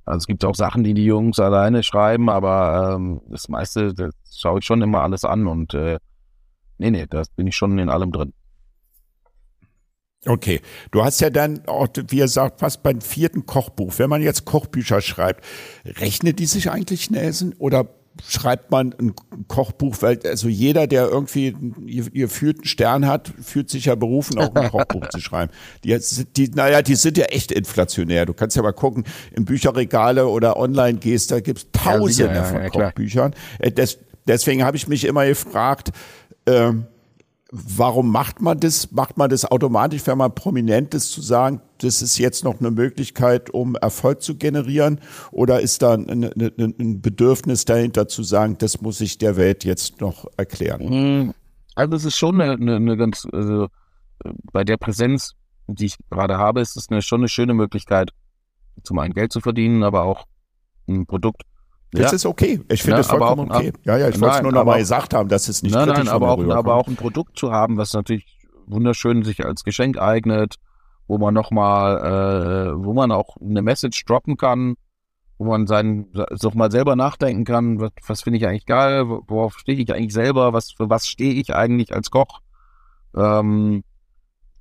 [0.03, 4.13] Also es gibt auch Sachen, die die Jungs alleine schreiben, aber ähm, das meiste, das
[4.37, 5.99] schaue ich schon immer alles an und äh,
[6.77, 8.33] nee, nee, da bin ich schon in allem drin.
[10.25, 10.59] Okay,
[10.91, 13.93] du hast ja dann, auch, wie er sagt, fast beim vierten Kochbuch.
[13.97, 15.45] Wenn man jetzt Kochbücher schreibt,
[15.85, 17.87] rechnet die sich eigentlich Nelson oder
[18.27, 19.13] schreibt man ein
[19.47, 24.69] Kochbuch, weil also jeder, der irgendwie einen Stern hat, fühlt sich ja berufen, auch ein
[24.69, 25.51] Kochbuch zu schreiben.
[25.85, 25.97] Die,
[26.35, 28.25] die, naja, die sind ja echt inflationär.
[28.25, 29.05] Du kannst ja mal gucken,
[29.35, 33.33] in Bücherregale oder online gehst, da gibt's Tausende ja, von ja, Kochbüchern.
[33.59, 35.91] Äh, des, deswegen habe ich mich immer gefragt,
[36.45, 36.87] ähm,
[37.51, 38.91] Warum macht man das?
[38.91, 42.69] Macht man das automatisch, wenn man prominent ist, zu sagen, das ist jetzt noch eine
[42.69, 44.99] Möglichkeit, um Erfolg zu generieren?
[45.31, 49.99] Oder ist da ein, ein Bedürfnis dahinter zu sagen, das muss ich der Welt jetzt
[49.99, 50.89] noch erklären?
[50.89, 51.33] Hm,
[51.73, 53.67] also es ist schon eine, eine, eine ganz, also
[54.51, 55.33] bei der Präsenz,
[55.67, 58.11] die ich gerade habe, ist es eine, schon eine schöne Möglichkeit,
[58.83, 60.25] zum einen Geld zu verdienen, aber auch
[60.87, 61.43] ein Produkt
[61.91, 62.15] das ja.
[62.15, 62.61] ist okay.
[62.69, 63.73] Ich finde ja, das vollkommen okay.
[63.83, 66.05] Ja, ja, ich wollte es nur noch mal gesagt haben, dass es nicht nein, kritisch
[66.05, 68.25] nein, aber auch, aber auch ein Produkt zu haben, was natürlich
[68.67, 70.55] wunderschön sich als Geschenk eignet,
[71.07, 71.97] wo man noch mal,
[72.75, 74.75] äh, wo man auch eine Message droppen kann,
[75.39, 79.57] wo man seinen, so mal selber nachdenken kann, was, was finde ich eigentlich geil, worauf
[79.57, 82.41] stehe ich eigentlich selber, was, für was stehe ich eigentlich als Koch.
[83.15, 83.83] Ähm,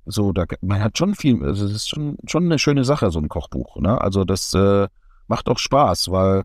[0.05, 3.19] so, da, man hat schon viel, also es ist schon, schon eine schöne Sache, so
[3.19, 3.77] ein Kochbuch.
[3.77, 4.01] Ne?
[4.01, 4.87] Also das äh,
[5.27, 6.43] macht auch Spaß, weil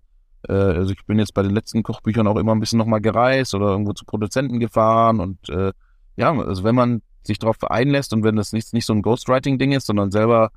[0.53, 3.69] also ich bin jetzt bei den letzten Kochbüchern auch immer ein bisschen nochmal gereist oder
[3.69, 5.73] irgendwo zu Produzenten gefahren und äh,
[6.17, 9.73] ja, also wenn man sich darauf einlässt und wenn das nicht, nicht so ein Ghostwriting-Ding
[9.73, 10.51] ist, sondern selber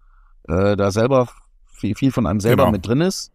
[0.48, 1.30] äh, da selber
[1.66, 2.72] viel, viel von einem selber genau.
[2.72, 3.32] mit drin ist,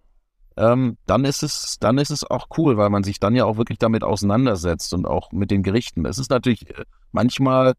[0.57, 3.57] ähm, dann ist es, dann ist es auch cool, weil man sich dann ja auch
[3.57, 6.05] wirklich damit auseinandersetzt und auch mit den Gerichten.
[6.05, 7.75] Es ist natürlich äh, manchmal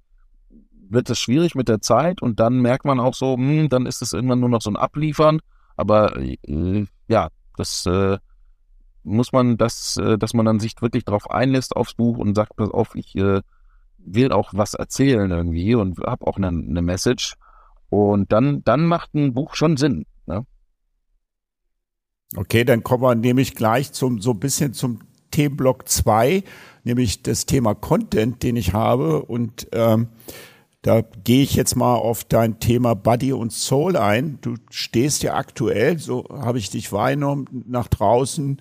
[0.90, 4.02] wird es schwierig mit der Zeit und dann merkt man auch so, hm, dann ist
[4.02, 5.40] es irgendwann nur noch so ein Abliefern.
[5.76, 8.18] Aber äh, ja, das äh,
[9.04, 12.56] muss man das, äh, dass man dann sich wirklich darauf einlässt aufs Buch und sagt,
[12.56, 13.42] pass auf, ich äh,
[13.98, 17.36] will auch was erzählen irgendwie und habe auch eine, eine Message.
[17.90, 20.06] Und dann, dann macht ein Buch schon Sinn.
[20.26, 20.46] Ne?
[22.36, 25.00] Okay, dann kommen wir nämlich gleich zum, so ein bisschen zum
[25.32, 26.44] Themenblock 2,
[26.84, 29.24] nämlich das Thema Content, den ich habe.
[29.24, 30.08] Und ähm,
[30.82, 34.40] da gehe ich jetzt mal auf dein Thema Body und Soul ein.
[34.42, 38.60] Du stehst ja aktuell, so habe ich dich wahrgenommen, nach draußen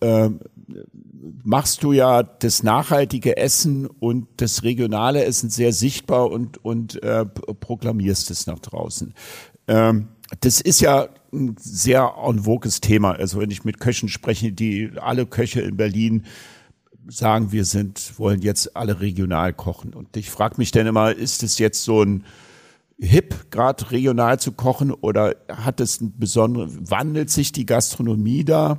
[0.00, 0.30] äh,
[1.42, 7.24] machst du ja das nachhaltige Essen und das regionale Essen sehr sichtbar und, und äh,
[7.26, 9.14] proklamierst es nach draußen.
[9.68, 10.08] Ähm,
[10.40, 13.12] das ist ja ein sehr en vogues Thema.
[13.12, 16.24] Also wenn ich mit Köchen spreche, die alle Köche in Berlin
[17.08, 19.94] sagen, wir sind, wollen jetzt alle regional kochen.
[19.94, 22.24] Und ich frage mich dann immer, ist es jetzt so ein
[22.98, 28.78] hip, gerade regional zu kochen oder hat es ein besonderes, wandelt sich die Gastronomie da?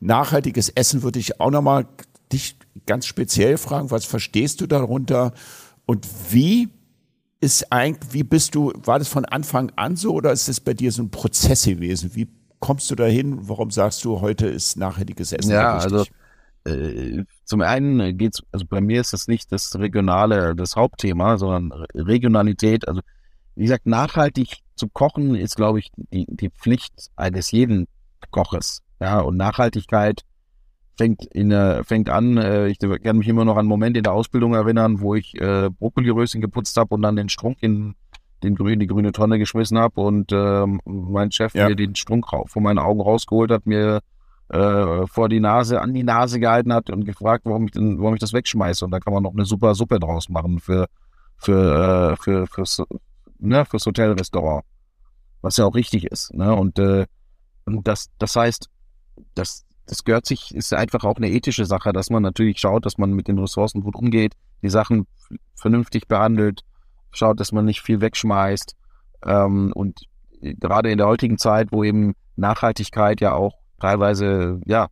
[0.00, 1.86] Nachhaltiges Essen würde ich auch nochmal
[2.32, 5.32] dich ganz speziell fragen, was verstehst du darunter
[5.86, 6.68] und wie
[7.40, 10.74] ist eigentlich, wie bist du, war das von Anfang an so oder ist es bei
[10.74, 12.10] dir so ein Prozess gewesen?
[12.14, 12.28] Wie
[12.60, 13.48] kommst du dahin?
[13.48, 16.04] Warum sagst du, heute ist nachhaltiges Essen Ja, also
[16.64, 21.84] äh, zum einen geht's, also bei mir ist das nicht das Regionale, das Hauptthema, sondern
[21.94, 22.88] Regionalität.
[22.88, 23.02] Also
[23.54, 27.86] wie gesagt, nachhaltig zu kochen ist, glaube ich, die, die Pflicht eines jeden
[28.30, 28.82] Koches.
[29.00, 30.22] Ja, und Nachhaltigkeit
[30.96, 34.02] fängt in äh, fängt an, äh, ich kann mich immer noch an einen Moment in
[34.02, 37.94] der Ausbildung erinnern, wo ich äh, Brokkoliröschen geputzt habe und dann den Strunk in
[38.42, 41.68] den grünen, die grüne Tonne geschmissen habe und ähm, mein Chef ja.
[41.68, 44.00] mir den Strunk von meinen Augen rausgeholt hat, mir
[44.48, 48.14] äh, vor die Nase, an die Nase gehalten hat und gefragt, warum ich, denn, warum
[48.14, 48.84] ich das wegschmeiße.
[48.84, 50.86] Und da kann man noch eine super Suppe draus machen für,
[51.36, 52.82] für, äh, für, fürs,
[53.38, 54.64] ne, fürs Hotelrestaurant.
[55.42, 56.32] Was ja auch richtig ist.
[56.34, 56.54] Ne?
[56.54, 57.06] Und, äh,
[57.64, 58.70] und das, das heißt,
[59.34, 62.98] das, das gehört sich, ist einfach auch eine ethische Sache, dass man natürlich schaut, dass
[62.98, 65.06] man mit den Ressourcen gut umgeht, die Sachen
[65.54, 66.62] vernünftig behandelt,
[67.12, 68.74] schaut, dass man nicht viel wegschmeißt.
[69.24, 70.00] Ähm, und
[70.40, 74.88] gerade in der heutigen Zeit, wo eben Nachhaltigkeit ja auch teilweise ja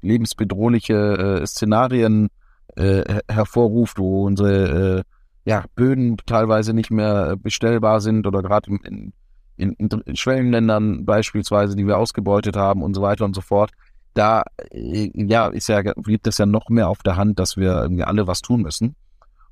[0.00, 2.28] lebensbedrohliche äh, Szenarien
[2.76, 5.02] äh, hervorruft, wo unsere äh,
[5.44, 9.12] ja, Böden teilweise nicht mehr bestellbar sind oder gerade in, in,
[9.56, 9.76] in
[10.14, 13.70] Schwellenländern beispielsweise, die wir ausgebeutet haben und so weiter und so fort.
[14.14, 17.82] Da äh, ja ist ja liegt es ja noch mehr auf der Hand, dass wir
[17.82, 18.96] irgendwie alle was tun müssen.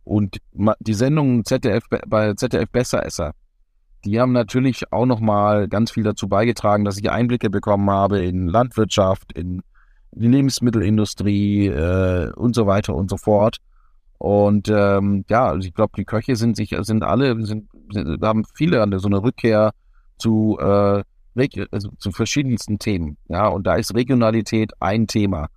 [0.05, 0.39] Und
[0.81, 3.33] die Sendung ZDF bei ZDF Besseresser,
[4.05, 8.49] die haben natürlich auch nochmal ganz viel dazu beigetragen, dass ich Einblicke bekommen habe in
[8.49, 9.63] Landwirtschaft, in
[10.13, 13.59] die Lebensmittelindustrie äh, und so weiter und so fort.
[14.19, 17.69] Und ähm, ja, also ich glaube, die Köche sind sich, sind alle, sind,
[18.23, 19.73] haben viele an so eine Rückkehr
[20.23, 21.03] zu, äh,
[21.71, 23.17] also zu verschiedensten Themen.
[23.29, 25.49] Ja, und da ist Regionalität ein Thema.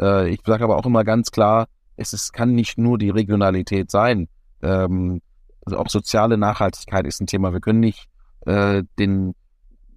[0.00, 1.66] Äh, ich sage aber auch immer ganz klar,
[1.96, 4.28] es ist, kann nicht nur die Regionalität sein.
[4.62, 5.20] Ähm,
[5.64, 7.52] also auch soziale Nachhaltigkeit ist ein Thema.
[7.52, 8.06] Wir können nicht
[8.46, 9.34] äh, den,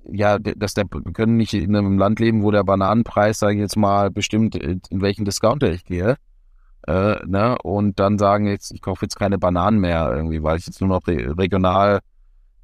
[0.05, 3.59] ja, dass der, wir können nicht in einem Land leben, wo der Bananenpreis, sage ich
[3.59, 6.17] jetzt mal, bestimmt, in welchen Discounter ich gehe.
[6.87, 7.57] Äh, ne?
[7.63, 10.89] Und dann sagen jetzt, ich kaufe jetzt keine Bananen mehr irgendwie, weil ich jetzt nur
[10.89, 12.01] noch regional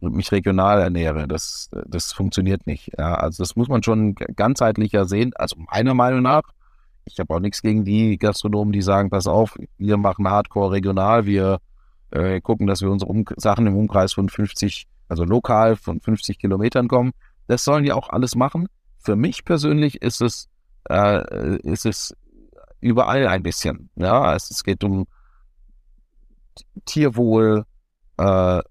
[0.02, 1.28] mich regional ernähre.
[1.28, 2.92] Das, das funktioniert nicht.
[2.98, 5.32] Ja, also das muss man schon ganzheitlicher sehen.
[5.36, 6.44] Also meiner Meinung nach,
[7.06, 11.26] ich habe auch nichts gegen die Gastronomen, die sagen, pass auf, wir machen Hardcore regional,
[11.26, 11.60] wir
[12.12, 16.40] äh, gucken, dass wir unsere um Sachen im Umkreis von 50, also lokal von 50
[16.40, 17.12] Kilometern kommen.
[17.48, 18.68] Das sollen die auch alles machen.
[19.00, 20.50] Für mich persönlich ist es,
[20.90, 22.16] äh, ist es
[22.80, 23.90] überall ein bisschen.
[23.96, 25.08] Ja, es, es geht um
[26.86, 27.66] Tierwohl,
[28.18, 28.62] äh,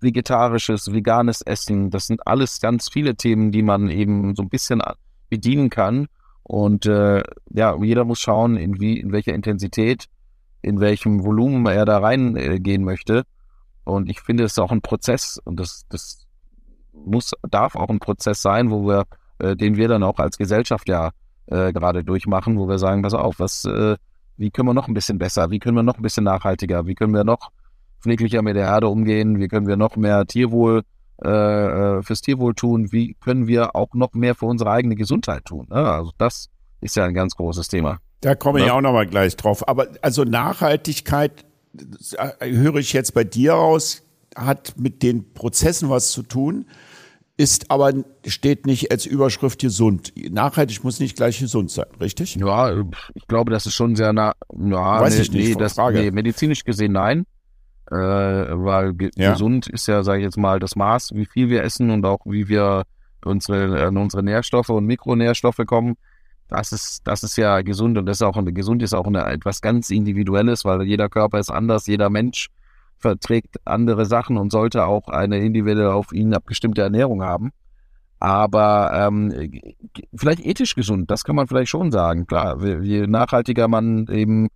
[0.00, 1.90] vegetarisches, veganes Essen.
[1.90, 4.82] Das sind alles ganz viele Themen, die man eben so ein bisschen
[5.28, 6.06] bedienen kann.
[6.42, 10.08] Und äh, ja, jeder muss schauen, in, wie, in welcher Intensität
[10.62, 13.24] in welchem Volumen er da reingehen möchte.
[13.84, 16.26] Und ich finde, es ist auch ein Prozess und das, das
[16.92, 19.04] muss, darf auch ein Prozess sein, wo wir,
[19.38, 21.10] äh, den wir dann auch als Gesellschaft ja
[21.46, 23.96] äh, gerade durchmachen, wo wir sagen, pass auf, was, äh,
[24.36, 26.96] wie können wir noch ein bisschen besser, wie können wir noch ein bisschen nachhaltiger, wie
[26.96, 27.52] können wir noch
[28.00, 30.82] pfleglicher mit der Erde umgehen, wie können wir noch mehr Tierwohl
[31.24, 35.46] äh, äh, fürs Tierwohl tun, wie können wir auch noch mehr für unsere eigene Gesundheit
[35.46, 35.66] tun.
[35.70, 35.76] Ne?
[35.76, 36.48] Also das
[36.82, 37.98] ist ja ein ganz großes Thema.
[38.20, 38.74] Da komme ich ja.
[38.74, 39.66] auch noch mal gleich drauf.
[39.66, 41.46] Aber also Nachhaltigkeit
[42.18, 44.02] äh, höre ich jetzt bei dir raus,
[44.34, 46.66] hat mit den Prozessen was zu tun,
[47.38, 47.92] ist aber
[48.26, 50.12] steht nicht als Überschrift gesund.
[50.30, 52.36] Nachhaltig muss nicht gleich gesund sein, richtig?
[52.36, 52.74] Ja,
[53.14, 54.34] ich glaube, das ist schon sehr nah.
[54.54, 55.48] Ja, Weiß nee, ich nicht.
[55.48, 56.00] Nee, das, Frage.
[56.00, 57.24] nee, medizinisch gesehen nein.
[57.90, 59.32] Äh, weil ge ja.
[59.32, 62.20] gesund ist ja, sage ich jetzt mal, das Maß, wie viel wir essen und auch
[62.24, 62.84] wie wir
[63.24, 65.96] unsere, äh, unsere Nährstoffe und Mikronährstoffe kommen.
[66.48, 69.24] Das ist, das ist ja gesund und das ist auch eine, gesund ist auch eine,
[69.26, 72.48] etwas ganz Individuelles, weil jeder Körper ist anders, jeder Mensch
[72.98, 77.52] verträgt andere Sachen und sollte auch eine individuelle auf ihn abgestimmte Ernährung haben.
[78.18, 79.50] Aber ähm,
[80.14, 82.26] vielleicht ethisch gesund, das kann man vielleicht schon sagen.
[82.26, 84.48] Klar, je nachhaltiger man eben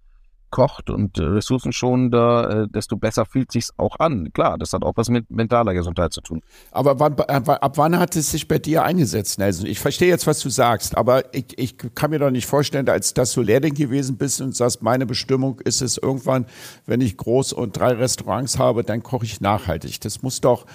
[0.50, 4.32] kocht und äh, ressourcenschonender, äh, desto besser fühlt sich's auch an.
[4.32, 6.42] Klar, das hat auch was mit mentaler Gesundheit zu tun.
[6.70, 9.66] Aber wann, ab wann hat es sich bei dir eingesetzt, Nelson?
[9.66, 13.14] Ich verstehe jetzt, was du sagst, aber ich, ich kann mir doch nicht vorstellen, als
[13.14, 16.46] dass du Lehrling gewesen bist und sagst, meine Bestimmung ist es irgendwann,
[16.86, 20.00] wenn ich groß und drei Restaurants habe, dann koche ich nachhaltig.
[20.00, 20.66] Das muss doch,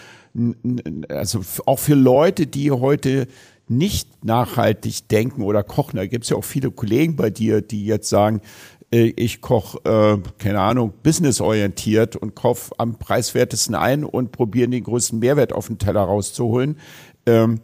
[1.10, 3.28] also auch für Leute, die heute
[3.68, 5.98] nicht nachhaltig denken oder kochen.
[5.98, 9.80] Da gibt es ja auch viele Kollegen bei dir, die jetzt sagen, äh, ich koche,
[9.84, 15.68] äh, keine Ahnung, businessorientiert und kaufe am preiswertesten ein und probiere den größten Mehrwert auf
[15.68, 16.78] den Teller rauszuholen.
[17.26, 17.60] Ähm,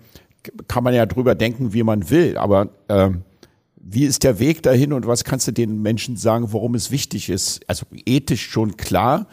[0.67, 3.21] kann man ja drüber denken, wie man will, aber ähm,
[3.75, 7.29] wie ist der Weg dahin und was kannst du den Menschen sagen, warum es wichtig
[7.29, 7.67] ist?
[7.69, 9.27] Also ethisch schon klar,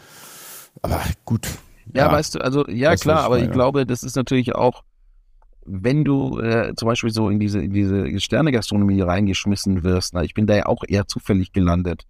[0.82, 1.48] aber gut.
[1.94, 4.82] Ja, ja weißt du, also ja klar, aber ich glaube, das ist natürlich auch
[5.68, 10.34] wenn du äh, zum Beispiel so in diese, in diese Sternegastronomie reingeschmissen wirst, na, ich
[10.34, 12.04] bin da ja auch eher zufällig gelandet,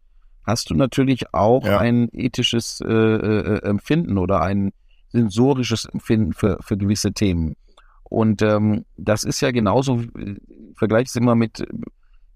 [0.44, 1.78] hast du natürlich auch ja.
[1.78, 4.72] ein ethisches äh, äh, Empfinden oder ein
[5.10, 7.56] sensorisches Empfinden für, für gewisse Themen.
[8.04, 10.36] Und ähm, das ist ja genauso, äh,
[10.76, 11.66] vergleich es immer mit,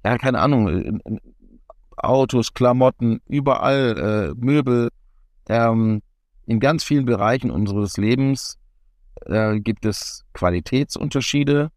[0.05, 1.19] ja, keine Ahnung, äh,
[1.97, 4.91] Autos, Klamotten, überall, äh, Möbel,
[5.49, 6.03] ähm,
[6.47, 8.59] in ganz vielen Bereichen unseres Lebens
[9.27, 11.71] äh, gibt es Qualitätsunterschiede.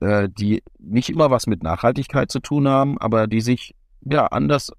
[0.00, 4.70] äh, die nicht immer was mit Nachhaltigkeit zu tun haben, aber die sich ja anders,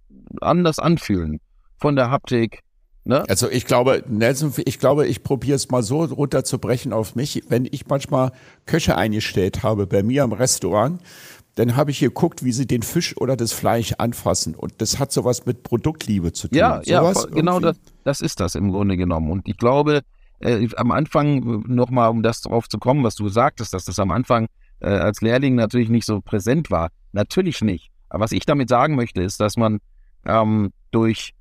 [0.42, 1.40] anders anfühlen.
[1.80, 2.64] Von der Haptik,
[3.08, 3.24] Ne?
[3.30, 7.42] Also ich glaube, Nelson, ich glaube, ich probiere es mal so runterzubrechen auf mich.
[7.48, 8.34] Wenn ich manchmal
[8.66, 11.02] Köche eingestellt habe bei mir im Restaurant,
[11.56, 14.56] dann habe ich geguckt, wie sie den Fisch oder das Fleisch anfassen.
[14.56, 16.58] Und das hat sowas mit Produktliebe zu tun.
[16.58, 19.32] Ja, ja, genau das, das ist das im Grunde genommen.
[19.32, 20.02] Und ich glaube,
[20.40, 24.12] äh, am Anfang, nochmal, um das drauf zu kommen, was du sagtest, dass das am
[24.12, 24.48] Anfang
[24.80, 26.90] äh, als Lehrling natürlich nicht so präsent war.
[27.12, 27.92] Natürlich nicht.
[28.10, 29.80] Aber was ich damit sagen möchte, ist, dass man
[30.26, 31.34] ähm, durch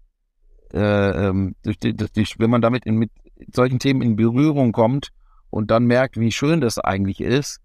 [0.72, 3.10] äh, ähm, durch durch, wenn man damit in, mit
[3.52, 5.10] solchen Themen in Berührung kommt
[5.50, 7.60] und dann merkt, wie schön das eigentlich ist,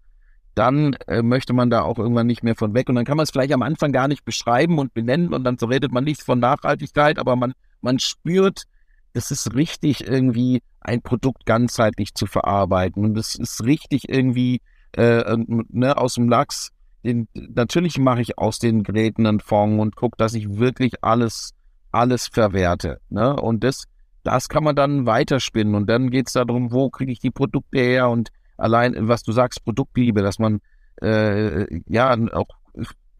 [0.54, 2.88] dann äh, möchte man da auch irgendwann nicht mehr von weg.
[2.88, 5.58] Und dann kann man es vielleicht am Anfang gar nicht beschreiben und benennen und dann
[5.58, 8.64] so redet man nicht von Nachhaltigkeit, aber man, man spürt,
[9.12, 13.04] es ist richtig, irgendwie ein Produkt ganzheitlich zu verarbeiten.
[13.04, 14.60] Und es ist richtig, irgendwie
[14.92, 16.70] äh, ne, aus dem Lachs.
[17.04, 21.52] Den, natürlich mache ich aus den Geräten einen Fond und gucke, dass ich wirklich alles
[21.92, 23.00] alles verwerte.
[23.10, 23.36] Ne?
[23.36, 23.84] Und das,
[24.24, 25.74] das kann man dann weiterspinnen.
[25.74, 29.32] Und dann geht es darum, wo kriege ich die Produkte her und allein, was du
[29.32, 30.60] sagst, Produktliebe, dass man
[31.00, 32.48] äh, ja auch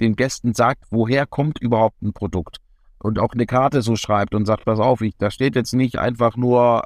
[0.01, 2.59] den Gästen sagt, woher kommt überhaupt ein Produkt.
[3.03, 5.99] Und auch eine Karte so schreibt und sagt, pass auf, ich, da steht jetzt nicht
[5.99, 6.83] einfach nur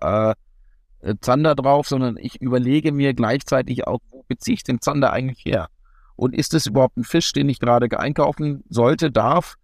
[1.03, 5.45] äh, Zander drauf, sondern ich überlege mir gleichzeitig auch, wo beziehe ich den Zander eigentlich
[5.45, 5.69] her?
[6.17, 9.57] Und ist es überhaupt ein Fisch, den ich gerade einkaufen sollte, darf?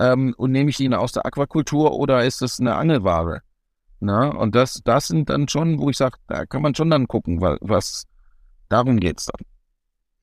[0.00, 3.42] ähm, und nehme ich ihn aus der Aquakultur oder ist es eine Angelware?
[4.00, 7.06] Na, und das, das sind dann schon, wo ich sage, da kann man schon dann
[7.06, 8.06] gucken, was, was
[8.70, 9.46] darum geht's dann.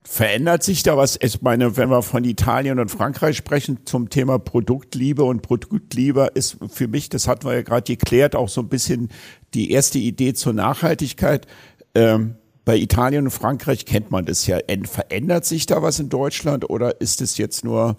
[0.04, 1.18] Verändert sich da was?
[1.20, 6.56] Ich meine, wenn wir von Italien und Frankreich sprechen zum Thema Produktliebe und Produktliebe ist
[6.68, 9.10] für mich, das hatten wir ja gerade geklärt, auch so ein bisschen
[9.54, 11.46] die erste Idee zur Nachhaltigkeit.
[11.94, 14.58] Ähm, bei Italien und Frankreich kennt man das ja.
[14.84, 17.96] Verändert sich da was in Deutschland oder ist es jetzt nur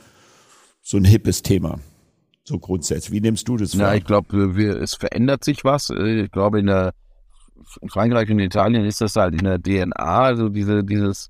[0.82, 1.80] so ein hippes Thema?
[2.44, 3.12] So grundsätzlich.
[3.12, 3.90] Wie nimmst du das wahr?
[3.90, 5.90] Ja, ich glaube, es verändert sich was.
[5.90, 6.94] Äh, ich glaube, in der
[7.82, 11.30] in Frankreich und Italien ist das halt in der DNA, also diese, dieses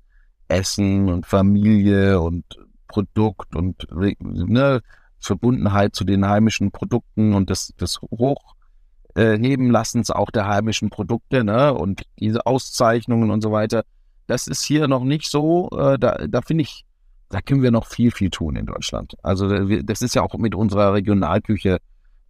[0.50, 2.44] Essen und Familie und
[2.88, 3.86] Produkt und
[4.20, 4.80] ne,
[5.18, 11.74] Verbundenheit zu den heimischen Produkten und das, das Hochheben äh, auch der heimischen Produkte, ne?
[11.74, 13.84] Und diese Auszeichnungen und so weiter.
[14.26, 15.68] Das ist hier noch nicht so.
[15.70, 16.84] Äh, da da finde ich,
[17.28, 19.14] da können wir noch viel, viel tun in Deutschland.
[19.22, 19.48] Also
[19.82, 21.78] das ist ja auch mit unserer Regionalküche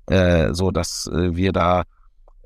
[0.06, 1.84] äh, so, dass äh, wir da,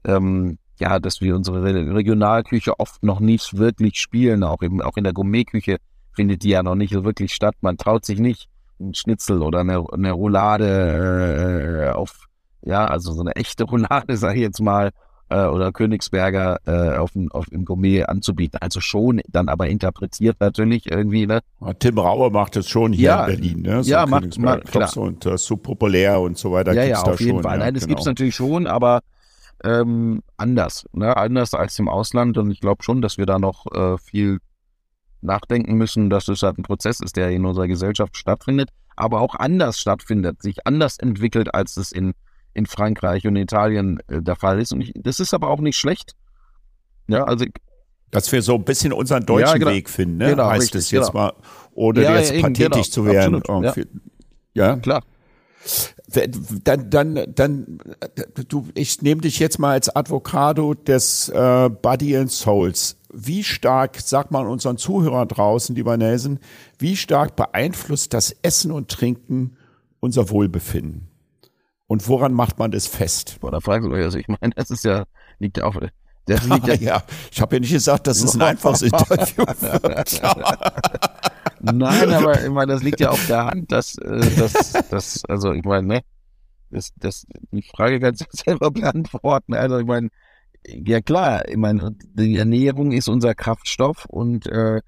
[0.05, 4.43] ähm, ja, dass wir unsere Regionalküche oft noch nicht wirklich spielen.
[4.43, 5.79] Auch, eben, auch in der Gourmetküche
[6.13, 7.55] findet die ja noch nicht wirklich statt.
[7.61, 8.49] Man traut sich nicht,
[8.81, 12.27] ein Schnitzel oder eine, eine Roulade äh, auf,
[12.63, 14.91] ja, also so eine echte Roulade, sage ich jetzt mal,
[15.31, 18.59] äh, oder Königsberger äh, auf, auf im Gourmet anzubieten.
[18.61, 21.27] Also schon, dann aber interpretiert natürlich irgendwie.
[21.27, 21.41] Ne?
[21.79, 23.63] Tim Rauer macht es schon hier ja, in Berlin.
[23.63, 23.85] Ne?
[23.85, 24.97] So ja, macht, macht klar.
[24.97, 26.73] Und äh, so populär und so weiter.
[26.75, 27.59] Ja, ja, auf jeden schon, Fall.
[27.59, 27.95] Ja, Nein, das genau.
[27.95, 29.01] gibt's natürlich schon, aber
[29.65, 30.85] ähm, anders.
[30.93, 31.17] Ne?
[31.17, 32.39] Anders als im Ausland.
[32.39, 34.39] Und ich glaube schon, dass wir da noch äh, viel
[35.21, 39.35] nachdenken müssen, dass es halt ein Prozess ist, der in unserer Gesellschaft stattfindet, aber auch
[39.35, 42.15] anders stattfindet, sich anders entwickelt, als es in
[42.55, 44.73] in Frankreich und Italien äh, der Fall ist.
[44.73, 46.13] Und ich, das ist aber auch nicht schlecht.
[47.09, 47.45] Ja, also
[48.11, 50.31] dass wir so ein bisschen unseren deutschen ja, genau, Weg finden, ne?
[50.31, 51.25] Genau, heißt es jetzt genau.
[51.25, 51.33] mal,
[51.73, 53.43] ohne ja, jetzt pathetisch genau, zu werden.
[53.65, 53.75] Ja.
[54.55, 55.03] ja, klar.
[56.65, 57.79] Dann, dann, dann,
[58.49, 62.97] du, ich nehme dich jetzt mal als Advocado des äh, Body and Souls.
[63.13, 66.41] Wie stark, sag mal unseren Zuhörern draußen, lieber Nelson,
[66.79, 69.57] wie stark beeinflusst das Essen und Trinken
[70.01, 71.09] unser Wohlbefinden?
[71.87, 73.39] Und woran macht man das fest?
[73.41, 75.05] Boah, da fragst du euch, also ich meine, das ist ja,
[75.39, 75.79] liegt ja auf,
[76.27, 80.23] das liegt ja, ja, ich habe ja nicht gesagt, dass es ein einfaches Interview wird.
[81.61, 85.53] Nein, aber ich meine, das liegt ja auf der Hand, dass, äh, dass, dass also
[85.53, 86.01] ich meine, ne,
[86.71, 89.55] das, das, die Frage kannst du selber beantworten.
[89.55, 90.09] Also ich meine,
[90.67, 94.81] ja klar, ich meine, die Ernährung ist unser Kraftstoff und äh,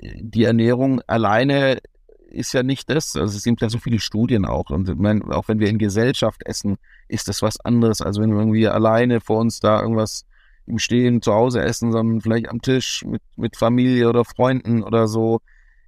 [0.00, 1.78] die Ernährung alleine
[2.32, 3.14] ist ja nicht das.
[3.14, 4.70] Also es gibt ja so viele Studien auch.
[4.70, 6.76] Und ich meine, auch wenn wir in Gesellschaft essen,
[7.08, 10.24] ist das was anderes, als wenn wir irgendwie alleine vor uns da irgendwas
[10.66, 15.08] im Stehen zu Hause essen, sondern vielleicht am Tisch mit, mit Familie oder Freunden oder
[15.08, 15.40] so.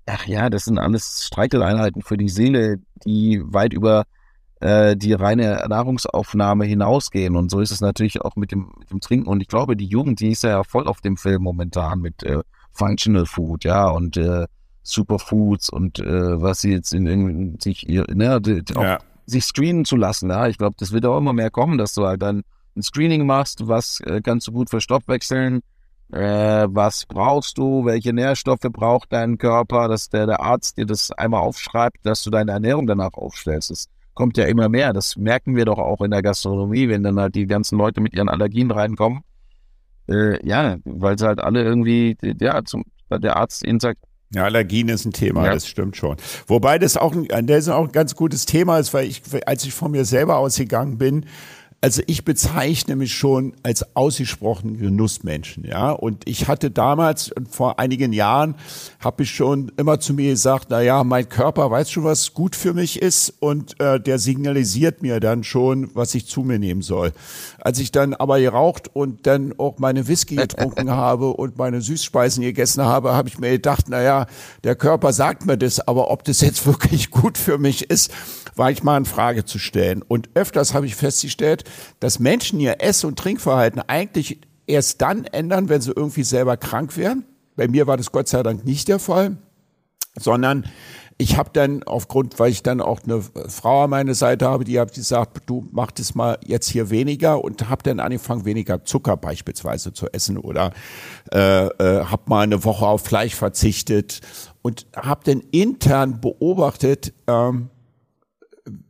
[0.06, 4.04] Ach ja, das sind alles Streicheleinheiten für die Seele, die weit über
[4.60, 7.36] äh, die reine Nahrungsaufnahme hinausgehen.
[7.36, 9.28] Und so ist es natürlich auch mit dem, mit dem Trinken.
[9.28, 12.40] Und ich glaube, die Jugend, die ist ja voll auf dem Film momentan mit äh,
[12.72, 14.46] Functional Food, ja, und äh,
[14.82, 18.40] Superfoods und äh, was sie jetzt in, in sich ne,
[18.74, 18.98] auch ja.
[19.26, 20.28] sich screenen zu lassen.
[20.28, 22.42] Ja, ich glaube, das wird auch immer mehr kommen, dass du halt dann
[22.76, 25.60] ein Screening machst, was äh, kannst du gut für Stoffwechseln,
[26.14, 31.10] äh, was brauchst du, welche Nährstoffe braucht dein Körper, dass der, der Arzt dir das
[31.10, 33.70] einmal aufschreibt, dass du deine Ernährung danach aufstellst.
[33.70, 34.92] Das kommt ja immer mehr.
[34.92, 38.14] Das merken wir doch auch in der Gastronomie, wenn dann halt die ganzen Leute mit
[38.14, 39.22] ihren Allergien reinkommen.
[40.08, 43.98] Äh, ja, weil sie halt alle irgendwie, ja, zum, der Arzt ihnen sagt,
[44.32, 45.54] ja, Allergien ist ein Thema, ja.
[45.54, 46.16] das stimmt schon.
[46.46, 49.74] Wobei das auch, ein, das auch ein ganz gutes Thema ist, weil ich, als ich
[49.74, 51.26] von mir selber ausgegangen bin,
[51.84, 55.90] also ich bezeichne mich schon als ausgesprochen Genussmenschen, ja.
[55.90, 58.54] Und ich hatte damals, vor einigen Jahren,
[59.00, 62.56] habe ich schon immer zu mir gesagt, na ja, mein Körper weiß schon, was gut
[62.56, 66.80] für mich ist und äh, der signalisiert mir dann schon, was ich zu mir nehmen
[66.80, 67.12] soll.
[67.58, 72.42] Als ich dann aber geraucht und dann auch meine Whisky getrunken habe und meine Süßspeisen
[72.42, 74.26] gegessen habe, habe ich mir gedacht, na ja,
[74.64, 78.10] der Körper sagt mir das, aber ob das jetzt wirklich gut für mich ist,
[78.56, 80.00] war ich mal in Frage zu stellen.
[80.00, 81.64] Und öfters habe ich festgestellt,
[82.00, 86.96] dass Menschen ihr Ess- und Trinkverhalten eigentlich erst dann ändern, wenn sie irgendwie selber krank
[86.96, 87.24] werden.
[87.56, 89.36] Bei mir war das Gott sei Dank nicht der Fall,
[90.18, 90.64] sondern
[91.16, 94.80] ich habe dann aufgrund, weil ich dann auch eine Frau an meiner Seite habe, die
[94.80, 99.16] hat gesagt, du mach das mal jetzt hier weniger und habe dann angefangen, weniger Zucker
[99.16, 100.72] beispielsweise zu essen oder
[101.32, 104.22] äh, äh, habe mal eine Woche auf Fleisch verzichtet
[104.62, 107.70] und habe dann intern beobachtet, ähm,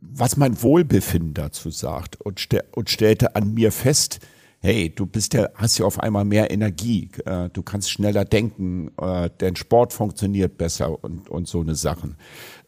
[0.01, 4.19] was mein Wohlbefinden dazu sagt und, st und stellte an mir fest,
[4.59, 8.91] hey, du bist ja, hast ja auf einmal mehr Energie, äh, du kannst schneller denken,
[8.99, 12.17] äh, dein Sport funktioniert besser und, und so eine Sachen.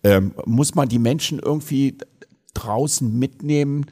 [0.04, 1.98] Ähm, muss man die Menschen irgendwie
[2.54, 3.86] draußen mitnehmen,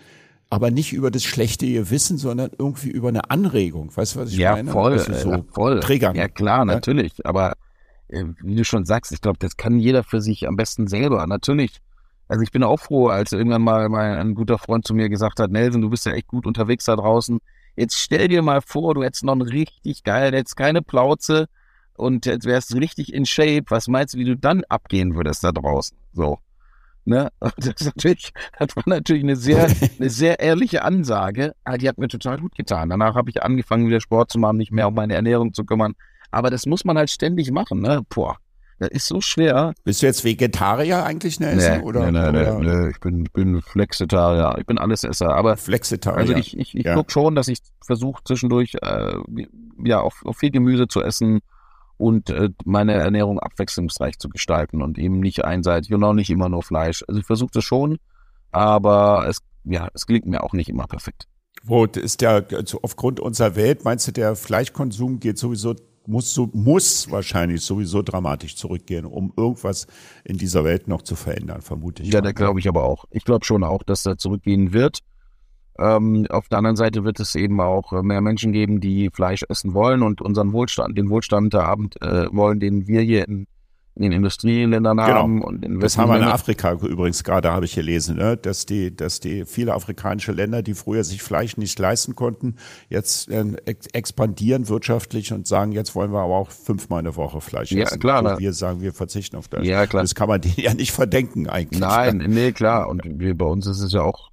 [0.50, 3.96] aber nicht über das schlechte Gewissen, sondern irgendwie über eine Anregung.
[3.96, 4.72] Weißt du, was ich ja, meine?
[4.72, 5.80] Voll, so äh, voll.
[5.80, 6.16] Triggern.
[6.16, 7.26] Ja, klar, natürlich.
[7.26, 7.54] Aber
[8.10, 11.26] äh, wie du schon sagst, ich glaube, das kann jeder für sich am besten selber.
[11.26, 11.82] Natürlich
[12.28, 15.40] also ich bin auch froh, als irgendwann mal mein, ein guter Freund zu mir gesagt
[15.40, 17.40] hat, Nelson, du bist ja echt gut unterwegs da draußen.
[17.76, 21.48] Jetzt stell dir mal vor, du hättest noch einen richtig geil, hättest keine Plauze
[21.96, 23.66] und jetzt wärst du richtig in Shape.
[23.68, 25.98] Was meinst du, wie du dann abgehen würdest da draußen?
[26.14, 26.40] So.
[27.04, 27.30] Ne?
[27.58, 29.66] Das, ist natürlich, das war natürlich eine sehr,
[30.00, 31.54] eine sehr ehrliche Ansage.
[31.64, 32.90] Ah, die hat mir total gut getan.
[32.90, 35.94] Danach habe ich angefangen, wieder Sport zu machen, nicht mehr um meine Ernährung zu kümmern.
[36.32, 38.02] Aber das muss man halt ständig machen, ne?
[38.10, 38.38] Boah.
[38.78, 39.74] Das ist so schwer.
[39.84, 41.52] Bist du jetzt Vegetarier eigentlich, ne?
[41.52, 42.12] Essen, nee, oder?
[42.12, 42.60] Nee, oder?
[42.60, 44.58] nee, ich bin, bin Flexitarier.
[44.60, 45.34] Ich bin Allesesser.
[45.34, 46.20] Aber Flexitarier.
[46.20, 46.94] Also ich, ich, ich ja.
[46.94, 49.14] gucke schon, dass ich versuche zwischendurch äh,
[49.84, 51.40] ja auf, auf viel Gemüse zu essen
[51.98, 56.50] und äh, meine Ernährung abwechslungsreich zu gestalten und eben nicht einseitig und auch nicht immer
[56.50, 57.04] nur Fleisch.
[57.08, 57.98] Also ich versuche das schon,
[58.52, 61.28] aber es, ja, es gelingt mir auch nicht immer perfekt.
[61.64, 65.76] Wo ist der, also aufgrund unserer Welt, meinst du, der Fleischkonsum geht sowieso
[66.08, 69.88] muss, muss wahrscheinlich sowieso dramatisch zurückgehen, um irgendwas
[70.24, 72.12] in dieser Welt noch zu verändern, vermute ich.
[72.12, 73.06] Ja, da glaube ich aber auch.
[73.12, 75.00] Ich glaube schon auch, dass er zurückgehen wird.
[75.78, 79.44] Ähm, auf der anderen Seite wird es eben auch äh, mehr Menschen geben, die Fleisch
[79.50, 83.48] essen wollen und unseren Wohlstand, den Wohlstand der Abend äh, wollen, den wir hier in
[83.96, 85.10] in den Industrieländern genau.
[85.10, 85.42] haben.
[85.42, 88.36] Und in das haben wir in Afrika übrigens gerade, habe ich gelesen, ne?
[88.36, 92.56] dass die, dass die viele afrikanische Länder, die früher sich Fleisch nicht leisten konnten,
[92.90, 93.46] jetzt äh,
[93.94, 98.00] expandieren wirtschaftlich und sagen, jetzt wollen wir aber auch fünfmal eine Woche Fleisch ja, essen.
[98.00, 99.66] Klar, Wo wir sagen, wir verzichten auf das.
[99.66, 100.04] Ja, klar.
[100.04, 101.80] Das kann man denen ja nicht verdenken eigentlich.
[101.80, 102.90] Nein, nee, klar.
[102.90, 104.32] Und wir, bei uns ist es ja auch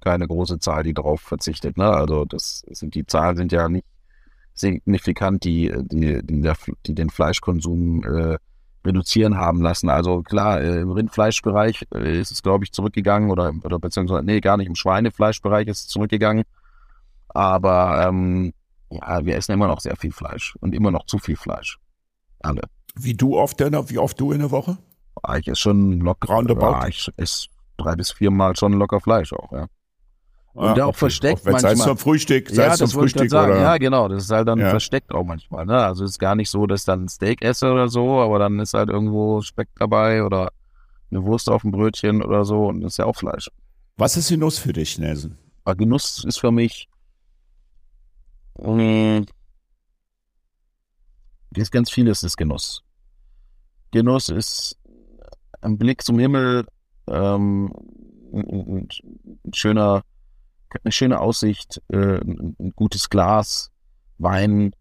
[0.00, 1.78] keine große Zahl, die darauf verzichtet.
[1.78, 1.88] Ne?
[1.88, 3.86] Also das sind die Zahlen sind ja nicht
[4.54, 6.56] signifikant, die, die, die, der,
[6.86, 8.38] die den Fleischkonsum äh,
[8.84, 9.88] reduzieren haben lassen.
[9.88, 14.40] Also klar, äh, im Rindfleischbereich äh, ist es, glaube ich, zurückgegangen oder, oder beziehungsweise, nee,
[14.40, 16.44] gar nicht, im Schweinefleischbereich ist es zurückgegangen.
[17.28, 18.52] Aber ähm,
[18.90, 21.78] ja, wir essen immer noch sehr viel Fleisch und immer noch zu viel Fleisch.
[22.40, 22.62] Alle.
[22.94, 24.78] Wie du oft denn, wie oft du in der Woche?
[25.22, 26.32] Ah, ich esse schon locker.
[26.32, 26.72] Roundabout.
[26.72, 29.66] Ja, ich esse drei bis vier Mal schon locker Fleisch auch, ja.
[30.54, 30.98] Und ja, auch okay.
[30.98, 31.60] versteckt auch manchmal.
[31.60, 33.60] Sei es zum Frühstück, sei ja, es zum Frühstück oder?
[33.60, 34.70] Ja, genau, das ist halt dann ja.
[34.70, 35.66] versteckt auch manchmal.
[35.66, 35.76] Ne?
[35.76, 38.38] Also es ist gar nicht so, dass ich dann ein Steak esse oder so, aber
[38.38, 40.52] dann ist halt irgendwo Speck dabei oder
[41.10, 43.50] eine Wurst auf dem Brötchen oder so und das ist ja auch Fleisch.
[43.96, 45.36] Was ist Genuss für dich, Nelson?
[45.64, 46.88] Aber Genuss ist für mich
[48.58, 49.26] mh, mm,
[51.56, 52.84] ist ganz vieles ist Genuss.
[53.90, 54.78] Genuss ist
[55.60, 56.64] ein Blick zum Himmel,
[57.08, 57.72] ähm,
[58.32, 58.88] ein,
[59.44, 60.04] ein schöner
[60.82, 63.70] eine schöne Aussicht, äh, ein gutes Glas,
[64.18, 64.74] Wein,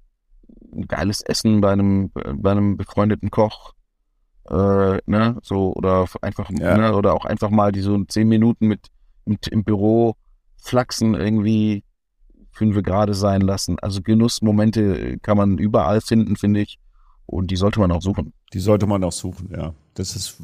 [0.73, 3.73] ein geiles Essen bei einem, bei einem befreundeten Koch,
[4.49, 6.77] äh, ne, so, oder einfach, ja.
[6.77, 8.87] ne, oder auch einfach mal die so zehn Minuten mit,
[9.25, 10.15] mit im Büro
[10.57, 11.83] flachsen irgendwie
[12.51, 13.79] fünf gerade sein lassen.
[13.79, 16.79] Also Genussmomente kann man überall finden, finde ich.
[17.25, 18.33] Und die sollte man auch suchen.
[18.53, 19.73] Die sollte man auch suchen, ja.
[19.95, 20.37] Das ist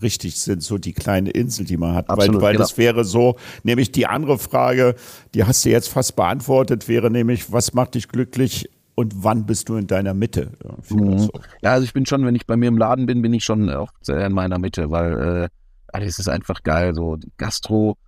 [0.00, 2.08] richtig, sind so die kleine Insel, die man hat.
[2.08, 2.64] Absolut, weil weil genau.
[2.64, 4.94] das wäre so, nämlich die andere Frage,
[5.34, 9.68] die hast du jetzt fast beantwortet, wäre nämlich, was macht dich glücklich und wann bist
[9.68, 10.52] du in deiner Mitte?
[10.88, 11.18] Mhm.
[11.18, 11.30] So.
[11.60, 13.68] Ja, also ich bin schon, wenn ich bei mir im Laden bin, bin ich schon
[13.68, 15.50] oft sehr in meiner Mitte, weil
[15.92, 16.94] äh, das ist einfach geil.
[16.94, 17.98] So Gastro,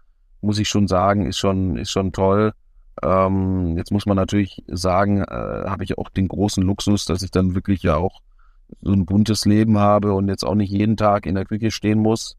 [0.40, 2.52] muss ich schon sagen, ist schon, ist schon toll.
[3.02, 7.30] Ähm, jetzt muss man natürlich sagen, äh, habe ich auch den großen Luxus, dass ich
[7.30, 8.22] dann wirklich ja auch
[8.80, 11.98] so ein buntes Leben habe und jetzt auch nicht jeden Tag in der Küche stehen
[11.98, 12.36] muss.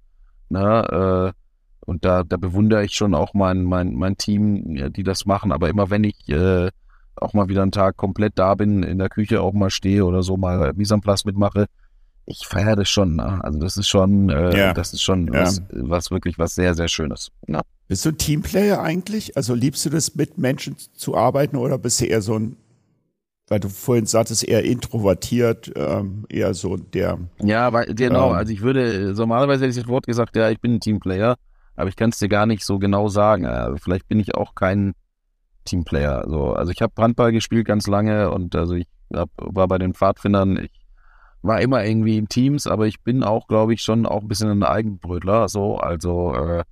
[0.49, 1.33] Ne?
[1.33, 1.39] Äh,
[1.85, 5.51] und da, da bewundere ich schon auch mein, mein, mein Team, ja, die das machen.
[5.51, 6.69] Aber immer wenn ich äh,
[7.15, 10.23] auch mal wieder einen Tag komplett da bin, in der Küche auch mal stehe oder
[10.23, 11.65] so mal Mise en place mitmache,
[12.25, 13.15] ich feiere das schon.
[13.15, 13.43] Ne?
[13.43, 14.73] Also das ist schon, äh, ja.
[14.73, 15.41] das ist schon ja.
[15.41, 17.31] was, was wirklich was sehr, sehr Schönes.
[17.47, 17.61] Ne?
[17.87, 19.35] Bist du ein Teamplayer eigentlich?
[19.35, 22.55] Also liebst du das, mit Menschen zu arbeiten oder bist du eher so ein
[23.49, 27.17] weil du vorhin sagtest, eher introvertiert, ähm, eher so der.
[27.41, 28.31] Ja, weil, genau.
[28.31, 31.35] Ähm, also ich würde, normalerweise hätte ich das Wort gesagt, ja, ich bin ein Teamplayer,
[31.75, 33.45] aber ich kann es dir gar nicht so genau sagen.
[33.45, 34.93] Also vielleicht bin ich auch kein
[35.65, 36.25] Teamplayer.
[36.27, 36.53] So.
[36.53, 40.57] Also ich habe Handball gespielt ganz lange und also ich hab, war bei den Pfadfindern,
[40.57, 40.71] ich
[41.41, 44.49] war immer irgendwie in Teams, aber ich bin auch, glaube ich, schon auch ein bisschen
[44.49, 45.47] ein Eigenbrötler.
[45.49, 46.63] So, also äh,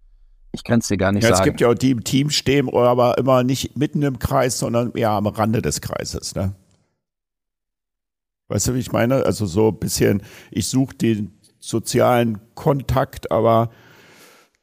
[0.51, 1.41] ich kann es dir gar nicht ja, sagen.
[1.41, 4.91] Es gibt ja auch die im Team stehen, aber immer nicht mitten im Kreis, sondern
[4.91, 6.35] eher am Rande des Kreises.
[6.35, 6.53] Ne?
[8.49, 9.25] Weißt du, wie ich meine?
[9.25, 10.21] Also so ein bisschen,
[10.51, 13.69] ich suche den sozialen Kontakt, aber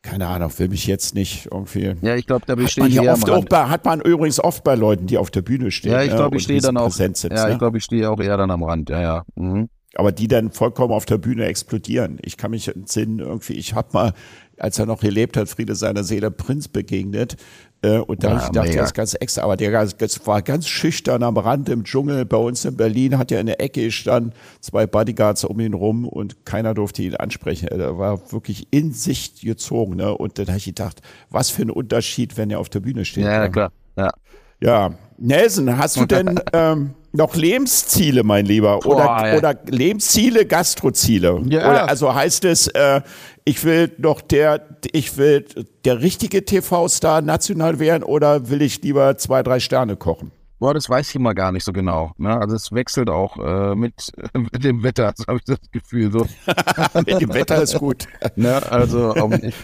[0.04, 1.94] keine Ahnung, will mich jetzt nicht irgendwie.
[2.02, 5.06] Ja, ich glaube, da besteht ja oft auch bei, hat man übrigens oft bei Leuten,
[5.06, 5.92] die auf der Bühne stehen.
[5.92, 6.90] Ja, ich glaube, ne, ich stehe dann auch.
[6.90, 7.52] Sind, ja, ne?
[7.52, 8.90] ich glaube, ich stehe auch eher dann am Rand.
[8.90, 9.24] Ja, ja.
[9.34, 9.70] Mhm.
[9.96, 12.18] Aber die dann vollkommen auf der Bühne explodieren.
[12.22, 14.12] Ich kann mich entsinnen, irgendwie, ich habe mal,
[14.58, 17.36] als er noch gelebt hat, Friede seiner Seele, Prinz begegnet.
[17.82, 19.42] Äh, und da ja, habe ich gedacht, der ist ganz extra.
[19.42, 22.24] Aber der war ganz schüchtern am Rand im Dschungel.
[22.24, 26.08] Bei uns in Berlin hat er in der Ecke gestanden, zwei Bodyguards um ihn rum
[26.08, 27.68] und keiner durfte ihn ansprechen.
[27.68, 29.96] Er war wirklich in sich gezogen.
[29.96, 30.16] Ne?
[30.16, 33.24] Und dann habe ich gedacht, was für ein Unterschied, wenn er auf der Bühne steht.
[33.24, 33.70] Ja, klar.
[33.96, 34.12] Ja.
[34.60, 38.80] Ja, Nelson, hast du denn ähm, noch Lebensziele, mein Lieber?
[38.80, 39.38] Boah, oder, ja.
[39.38, 41.42] oder Lebensziele, Gastroziele?
[41.48, 41.70] Ja.
[41.70, 43.02] Oder, also heißt es, äh,
[43.44, 45.44] ich will doch der, ich will
[45.84, 50.32] der richtige TV-Star national werden oder will ich lieber zwei, drei Sterne kochen?
[50.58, 52.12] Boah, das weiß ich immer gar nicht so genau.
[52.16, 52.34] Ne?
[52.34, 56.10] Also es wechselt auch äh, mit, mit dem Wetter, so habe ich das Gefühl.
[56.10, 56.20] So.
[56.94, 58.06] mit dem Wetter ist gut.
[58.36, 58.62] ne?
[58.70, 59.54] Also um, ich,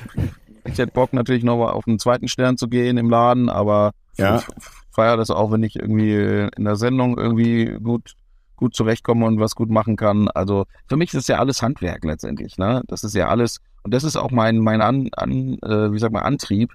[0.66, 3.92] ich hätte Bock natürlich noch mal auf einen zweiten Stern zu gehen im Laden, aber
[4.18, 4.38] ja.
[4.38, 4.44] ich
[4.90, 8.14] feiere das auch, wenn ich irgendwie in der Sendung irgendwie gut
[8.56, 10.28] gut zurechtkomme und was gut machen kann.
[10.28, 12.58] Also für mich ist ja alles Handwerk letztendlich.
[12.58, 12.82] Ne?
[12.88, 16.12] Das ist ja alles und das ist auch mein, mein an, an, äh, wie sag
[16.12, 16.72] mal, Antrieb.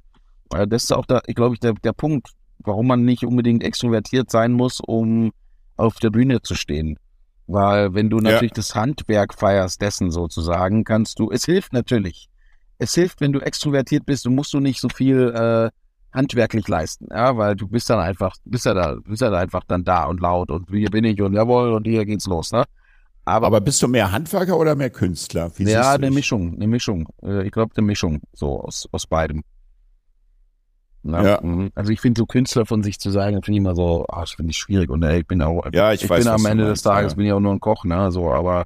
[0.49, 2.29] Das ist auch da, glaube ich, der, der Punkt,
[2.59, 5.31] warum man nicht unbedingt extrovertiert sein muss, um
[5.75, 6.97] auf der Bühne zu stehen.
[7.47, 8.55] Weil wenn du natürlich ja.
[8.55, 12.29] das Handwerk feierst, dessen sozusagen, kannst du, es hilft natürlich.
[12.77, 15.69] Es hilft, wenn du extrovertiert bist, du musst du nicht so viel äh,
[16.15, 19.63] handwerklich leisten, ja, weil du bist dann einfach, bist ja da, bist ja da einfach
[19.67, 22.63] dann da und laut und hier bin ich und jawohl und hier geht's los, ne?
[23.25, 25.51] Aber, aber bist du mehr Handwerker oder mehr Künstler?
[25.55, 27.07] Wie ja, eine Mischung, eine Mischung.
[27.23, 29.43] Äh, ich glaube, eine Mischung so aus, aus beidem.
[31.01, 31.39] Na, ja.
[31.41, 31.71] Mhm.
[31.75, 34.31] Also ich finde so Künstler von sich zu sagen, finde ich immer so, ach, das
[34.31, 34.89] finde ich schwierig.
[34.89, 37.15] Und ey, ich bin auch, ja, ich, ich weiß, bin am Ende des Tages ja.
[37.17, 38.11] bin ich auch nur ein Koch, ne?
[38.11, 38.65] So, aber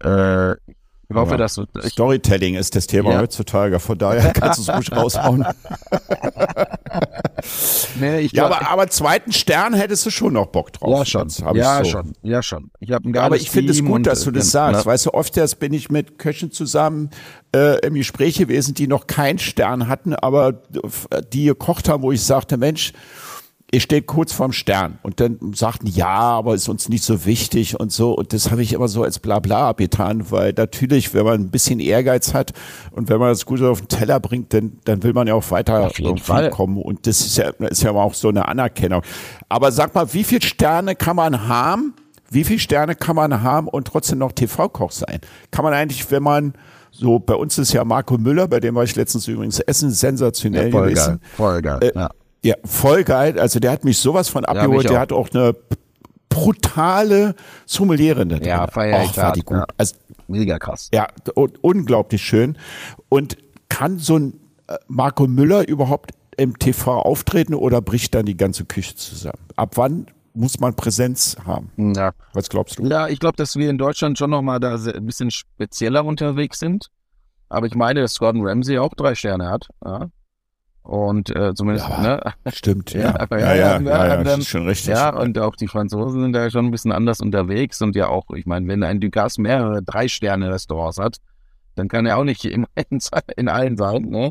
[0.00, 0.54] äh,
[1.08, 1.36] ich hoffe, ja.
[1.36, 3.20] dass ich, Storytelling ist das Thema ja.
[3.20, 5.46] heutzutage, von daher kannst du es ruhig raushauen.
[8.00, 10.98] nee, ich ja, aber, aber zweiten Stern hättest du schon noch Bock drauf.
[10.98, 11.28] Ja, schon.
[11.54, 11.90] Ja, so.
[11.90, 12.12] schon.
[12.22, 12.70] Ja, schon.
[12.80, 14.84] Ich ein Aber ich finde es gut, dass du das sagst.
[14.84, 14.90] Na?
[14.90, 17.10] Weißt du, oft erst bin ich mit Köchen zusammen
[17.54, 20.62] äh, im Gespräch gewesen, die noch keinen Stern hatten, aber
[21.32, 22.92] die gekocht haben, wo ich sagte, Mensch,
[23.76, 27.78] ihr steht kurz vorm Stern und dann sagten, ja, aber ist uns nicht so wichtig
[27.78, 28.14] und so.
[28.14, 31.78] Und das habe ich immer so als Blabla abgetan, weil natürlich, wenn man ein bisschen
[31.78, 32.54] Ehrgeiz hat
[32.92, 35.50] und wenn man das Gute auf den Teller bringt, dann, dann will man ja auch
[35.50, 35.90] weiter
[36.48, 36.78] kommen.
[36.78, 39.02] Und das ist ja, ist ja auch so eine Anerkennung.
[39.50, 41.92] Aber sag mal, wie viele Sterne kann man haben?
[42.30, 45.20] Wie viele Sterne kann man haben und trotzdem noch TV-Koch sein?
[45.50, 46.54] Kann man eigentlich, wenn man
[46.92, 50.68] so, bei uns ist ja Marco Müller, bei dem war ich letztens übrigens essen, sensationell
[50.68, 51.20] ja, voll gewesen.
[51.20, 52.10] Geil, voll geil, äh, ja
[52.46, 53.38] ja, voll geil.
[53.38, 54.84] Also der hat mich sowas von abgeholt.
[54.84, 55.54] Ja, der hat auch eine
[56.28, 57.34] brutale
[57.64, 58.30] Sommelierin.
[58.42, 59.56] Ja, feier ich war die gut.
[59.56, 59.66] Ja.
[59.76, 59.96] Also,
[60.28, 60.88] Mega krass.
[60.92, 62.58] Ja, unglaublich schön.
[63.08, 63.36] Und
[63.68, 68.64] kann so ein äh, Marco Müller überhaupt im TV auftreten oder bricht dann die ganze
[68.64, 69.38] Küche zusammen?
[69.56, 71.70] Ab wann muss man Präsenz haben?
[71.96, 72.12] Ja.
[72.34, 72.86] Was glaubst du?
[72.86, 76.88] Ja, ich glaube, dass wir in Deutschland schon nochmal da ein bisschen spezieller unterwegs sind.
[77.48, 79.68] Aber ich meine, dass Gordon Ramsay auch drei Sterne hat.
[79.84, 80.08] Ja.
[80.86, 82.52] Und äh, zumindest, ja, ne?
[82.52, 83.26] Stimmt, ja.
[83.28, 84.94] ja, ja, ja, ja, ja, ja das ist schon richtig.
[84.94, 88.30] Ja, und auch die Franzosen sind da schon ein bisschen anders unterwegs und ja auch,
[88.30, 91.16] ich meine, wenn ein Ducasse mehrere Drei-Sterne-Restaurants hat,
[91.74, 92.66] dann kann er auch nicht in,
[93.36, 94.26] in allen sein, ne?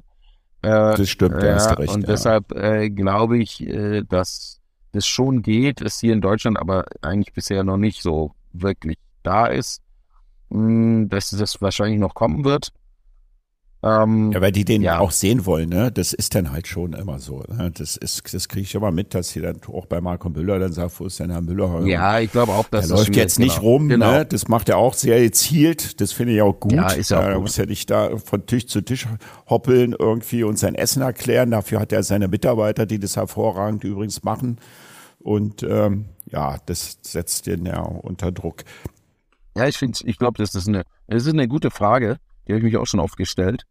[0.61, 1.93] Äh, das stimmt, da hast recht.
[1.93, 4.61] Und deshalb äh, glaube ich, äh, dass,
[4.93, 9.47] das schon geht, es hier in Deutschland aber eigentlich bisher noch nicht so wirklich da
[9.47, 9.81] ist,
[10.51, 12.71] hm, dass das wahrscheinlich noch kommen wird.
[13.85, 14.97] Ähm, ja, weil die den ja.
[14.97, 15.91] auch sehen wollen, ne?
[15.91, 17.43] Das ist dann halt schon immer so.
[17.47, 17.69] Ne?
[17.71, 20.73] Das ist, das kriege ich immer mit, dass sie dann auch bei Marco Müller dann
[20.73, 21.85] sagt, wo ist denn Herr Müller?
[21.85, 23.67] Ja, ich glaube auch, dass der läuft jetzt nicht genau.
[23.67, 24.11] rum, genau.
[24.11, 24.25] ne?
[24.25, 26.01] Das macht er auch sehr gezielt.
[26.01, 26.73] Das finde ich auch gut.
[26.73, 29.07] Ja, ist auch äh, Er muss ja nicht da von Tisch zu Tisch
[29.47, 31.51] hoppeln irgendwie und sein Essen erklären.
[31.51, 34.57] Dafür hat er seine Mitarbeiter, die das hervorragend übrigens machen.
[35.19, 38.63] Und ähm, ja, das setzt den ja unter Druck.
[39.55, 42.17] Ja, ich finde, ich glaube, das ist eine, das ist eine gute Frage.
[42.47, 43.63] Die habe ich mich auch schon oft gestellt.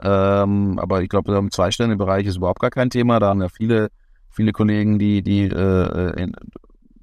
[0.00, 3.18] Ähm, aber ich glaube, im Zwei-Sterne-Bereich ist überhaupt gar kein Thema.
[3.18, 3.88] Da haben ja viele,
[4.30, 6.32] viele Kollegen, die, die äh, in,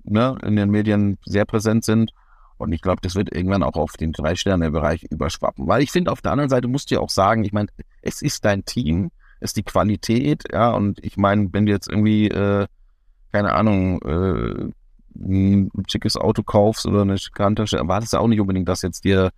[0.04, 2.12] ne, in den Medien sehr präsent sind.
[2.58, 5.68] Und ich glaube, das wird irgendwann auch auf den Drei-Sterne-Bereich überschwappen.
[5.68, 7.68] Weil ich finde, auf der anderen Seite musst du ja auch sagen, ich meine,
[8.02, 11.90] es ist dein Team, es ist die Qualität, ja, und ich meine, wenn du jetzt
[11.90, 12.68] irgendwie, äh,
[13.32, 14.72] keine Ahnung, äh,
[15.16, 19.32] ein schickes Auto kaufst oder eine schicke erwartest du auch nicht unbedingt, dass jetzt dir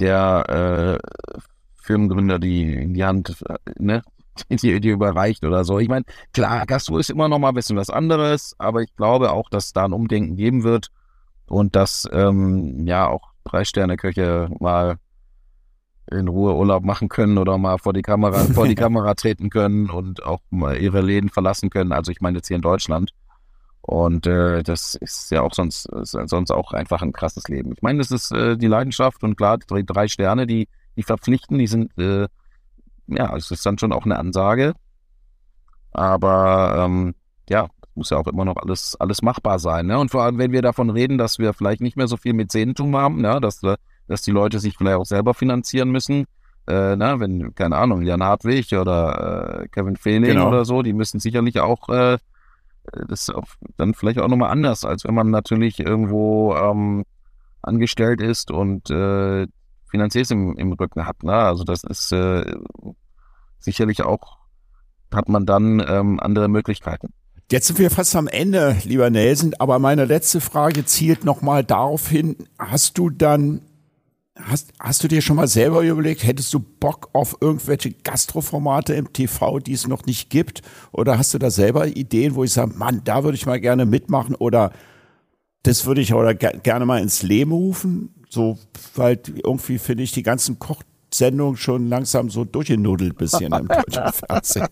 [0.00, 1.38] der äh,
[1.82, 3.42] Firmengründer die in die Hand,
[3.78, 4.02] ne,
[4.50, 5.78] die, die überreicht oder so.
[5.78, 9.32] Ich meine, klar, Gastro ist immer noch mal ein bisschen was anderes, aber ich glaube
[9.32, 10.88] auch, dass da ein Umdenken geben wird
[11.46, 14.96] und dass ähm, ja auch Drei-Sterne-Köche mal
[16.10, 19.90] in Ruhe Urlaub machen können oder mal vor die Kamera, vor die Kamera treten können
[19.90, 21.92] und auch mal ihre Läden verlassen können.
[21.92, 23.12] Also ich meine jetzt hier in Deutschland.
[23.84, 27.72] Und äh, das ist ja auch sonst, sonst auch einfach ein krasses Leben.
[27.72, 31.58] Ich meine, das ist äh, die Leidenschaft und klar, die drei Sterne, die die verpflichten,
[31.58, 32.28] die sind, äh,
[33.06, 34.74] ja, es ist dann schon auch eine Ansage.
[35.92, 37.14] Aber ähm,
[37.48, 39.86] ja, muss ja auch immer noch alles, alles machbar sein.
[39.86, 39.98] Ne?
[39.98, 42.96] Und vor allem, wenn wir davon reden, dass wir vielleicht nicht mehr so viel Mäzenentum
[42.96, 43.40] haben, ne?
[43.40, 43.60] dass,
[44.08, 46.24] dass die Leute sich vielleicht auch selber finanzieren müssen.
[46.66, 50.48] Äh, na, wenn, keine Ahnung, Jan Hartwig oder äh, Kevin Fehling genau.
[50.48, 52.18] oder so, die müssen sicherlich auch äh,
[52.92, 57.04] das ist auch dann vielleicht auch nochmal anders, als wenn man natürlich irgendwo ähm,
[57.62, 59.46] angestellt ist und äh,
[59.92, 61.22] Finanziers im, im Rücken hat.
[61.22, 61.34] Ne?
[61.34, 62.44] Also das ist äh,
[63.58, 64.38] sicherlich auch,
[65.14, 67.12] hat man dann ähm, andere Möglichkeiten.
[67.50, 72.08] Jetzt sind wir fast am Ende, lieber Nelson, aber meine letzte Frage zielt nochmal darauf
[72.08, 73.60] hin, hast du dann,
[74.34, 79.12] hast, hast du dir schon mal selber überlegt, hättest du Bock auf irgendwelche Gastroformate im
[79.12, 80.62] TV, die es noch nicht gibt?
[80.92, 83.84] Oder hast du da selber Ideen, wo ich sage, Mann, da würde ich mal gerne
[83.84, 84.72] mitmachen oder
[85.62, 88.21] das würde ich oder gerne mal ins Leben rufen?
[88.32, 88.58] So,
[88.94, 94.68] weil irgendwie finde ich die ganzen Kochsendungen schon langsam so durchgenudelt bisschen im deutschen Fernsehen.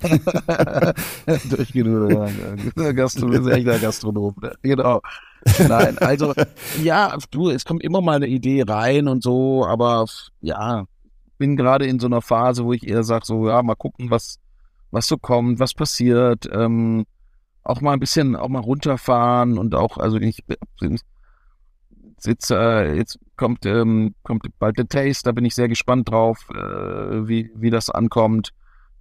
[1.50, 2.32] durchgenudelt,
[2.76, 2.92] ja.
[2.92, 4.34] Gastronom ist echt ein Gastronom.
[4.40, 4.54] Ne?
[4.62, 5.02] Genau.
[5.68, 6.32] Nein, also
[6.82, 10.06] ja, du, es kommt immer mal eine Idee rein und so, aber
[10.40, 10.86] ja,
[11.36, 14.38] bin gerade in so einer Phase, wo ich eher sage, so, ja, mal gucken, was,
[14.92, 17.04] was so kommt, was passiert, ähm,
[17.64, 20.42] auch mal ein bisschen, auch mal runterfahren und auch, also ich
[22.22, 26.48] Jetzt, äh, jetzt kommt, ähm, kommt bald der Taste, da bin ich sehr gespannt drauf,
[26.54, 26.56] äh,
[27.28, 28.50] wie, wie das ankommt.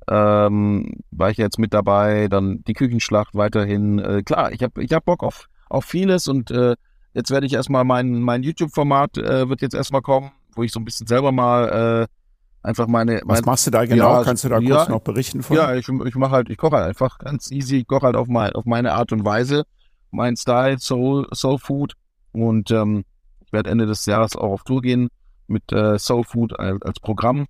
[0.09, 3.99] Ähm, war ich jetzt mit dabei, dann die Küchenschlacht weiterhin.
[3.99, 6.75] Äh, klar, ich habe ich hab Bock auf, auf vieles und äh,
[7.13, 10.79] jetzt werde ich erstmal mein, mein YouTube-Format äh, wird jetzt erstmal kommen, wo ich so
[10.79, 13.21] ein bisschen selber mal äh, einfach meine.
[13.25, 14.17] Was mein, machst du da genau?
[14.17, 15.55] Ja, Kannst du da ja, kurz noch berichten von?
[15.55, 18.27] Ja, ich, ich mache halt, ich koche halt einfach ganz easy, ich koche halt auf,
[18.27, 19.63] mein, auf meine Art und Weise.
[20.11, 21.93] Mein Style, Soul, Soul Food.
[22.33, 23.05] Und ähm,
[23.51, 25.09] werde Ende des Jahres auch auf Tour gehen
[25.47, 27.45] mit äh, Soul Food als, als Programm.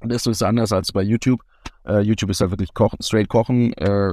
[0.00, 1.40] Und das ist anders als bei YouTube.
[1.86, 4.12] Äh, YouTube ist ja wirklich kochen, straight kochen äh,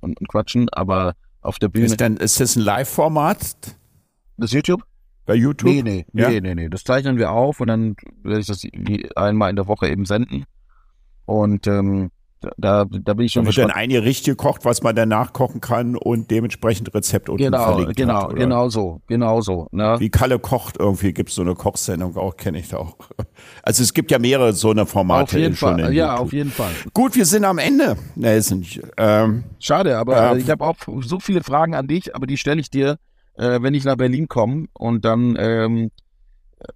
[0.00, 1.86] und, und, quatschen, aber auf der Bühne.
[1.86, 3.76] Ist, denn, ist das ein Live-Format?
[4.36, 4.82] Das YouTube?
[5.26, 5.70] Bei YouTube?
[5.70, 6.28] Nee, nee, ja?
[6.28, 6.68] nee, nee, nee.
[6.68, 8.66] Das zeichnen wir auf und dann werde ich das
[9.14, 10.44] einmal in der Woche eben senden.
[11.26, 12.10] Und ähm,
[12.56, 13.44] da, da bin ich schon.
[13.44, 17.42] Da wird dann ein Gericht gekocht, was man danach kochen kann und dementsprechend Rezept unten
[17.42, 19.66] genau, verlinkt Genau, hat, genau so, genau so.
[19.72, 19.96] Ne?
[19.98, 22.96] Wie Kalle kocht irgendwie, gibt es so eine Kochsendung auch, kenne ich da auch.
[23.62, 25.36] Also es gibt ja mehrere so eine Formate.
[25.36, 26.20] Auf jeden Fall, ja, YouTube.
[26.20, 26.70] auf jeden Fall.
[26.92, 28.64] Gut, wir sind am Ende, Nelson.
[28.96, 32.60] Ähm, Schade, aber äh, ich habe auch so viele Fragen an dich, aber die stelle
[32.60, 32.98] ich dir,
[33.34, 35.90] äh, wenn ich nach Berlin komme und dann ähm,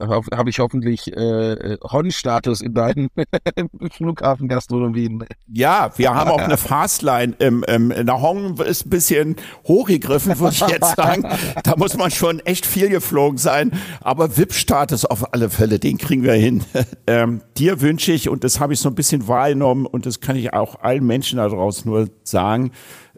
[0.00, 3.08] habe ich hoffentlich äh, Hon-Status in deinen
[3.92, 5.24] Flughafengastronomien.
[5.48, 7.34] Ja, wir haben auch eine Fastline.
[7.38, 9.36] Im, im, in der Hong ist ein bisschen
[9.66, 11.28] hochgegriffen, würde ich jetzt sagen.
[11.64, 13.72] Da muss man schon echt viel geflogen sein.
[14.00, 16.64] Aber VIP-Status auf alle Fälle, den kriegen wir hin.
[17.06, 20.36] Ähm, dir wünsche ich, und das habe ich so ein bisschen wahrgenommen, und das kann
[20.36, 22.70] ich auch allen Menschen da draußen nur sagen,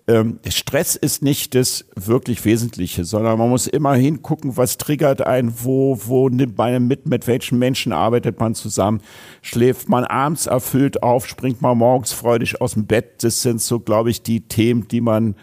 [0.06, 5.54] ähm, Stress ist nicht das wirklich Wesentliche, sondern man muss immer hingucken, was triggert einen,
[5.62, 9.00] wo, wo nimmt man mit, mit welchen Menschen arbeitet man zusammen,
[9.40, 13.24] schläft man abends erfüllt auf, springt man morgens freudig aus dem Bett.
[13.24, 15.36] Das sind so, glaube ich, die Themen, die man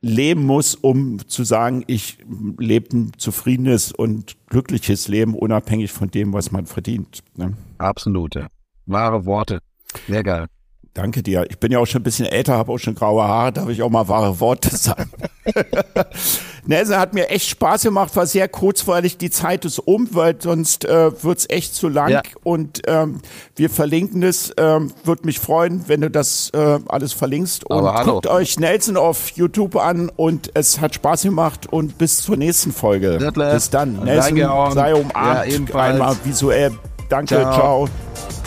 [0.00, 2.18] leben muss, um zu sagen, ich
[2.58, 7.22] lebe ein zufriedenes und glückliches Leben, unabhängig von dem, was man verdient.
[7.36, 7.52] Ne?
[7.78, 8.48] Absolute.
[8.86, 9.60] Wahre Worte.
[10.08, 10.46] Sehr geil.
[10.94, 11.46] Danke dir.
[11.48, 13.82] Ich bin ja auch schon ein bisschen älter, habe auch schon graue Haare, darf ich
[13.82, 15.10] auch mal wahre Worte sagen.
[16.66, 19.16] Nelson hat mir echt Spaß gemacht, war sehr kurzweilig.
[19.16, 22.10] Die Zeit ist um, weil sonst äh, wird's echt zu lang.
[22.10, 22.22] Ja.
[22.44, 23.20] Und ähm,
[23.56, 24.52] wir verlinken es.
[24.58, 27.64] Ähm, Würde mich freuen, wenn du das äh, alles verlinkst.
[27.64, 32.36] Und guckt euch Nelson auf YouTube an und es hat Spaß gemacht und bis zur
[32.36, 33.18] nächsten Folge.
[33.34, 34.04] Bis dann.
[34.04, 34.36] Nelson
[34.72, 35.70] sei umarmt.
[35.70, 36.72] Ja, einmal visuell.
[37.08, 37.88] Danke, ciao.
[37.88, 38.41] ciao.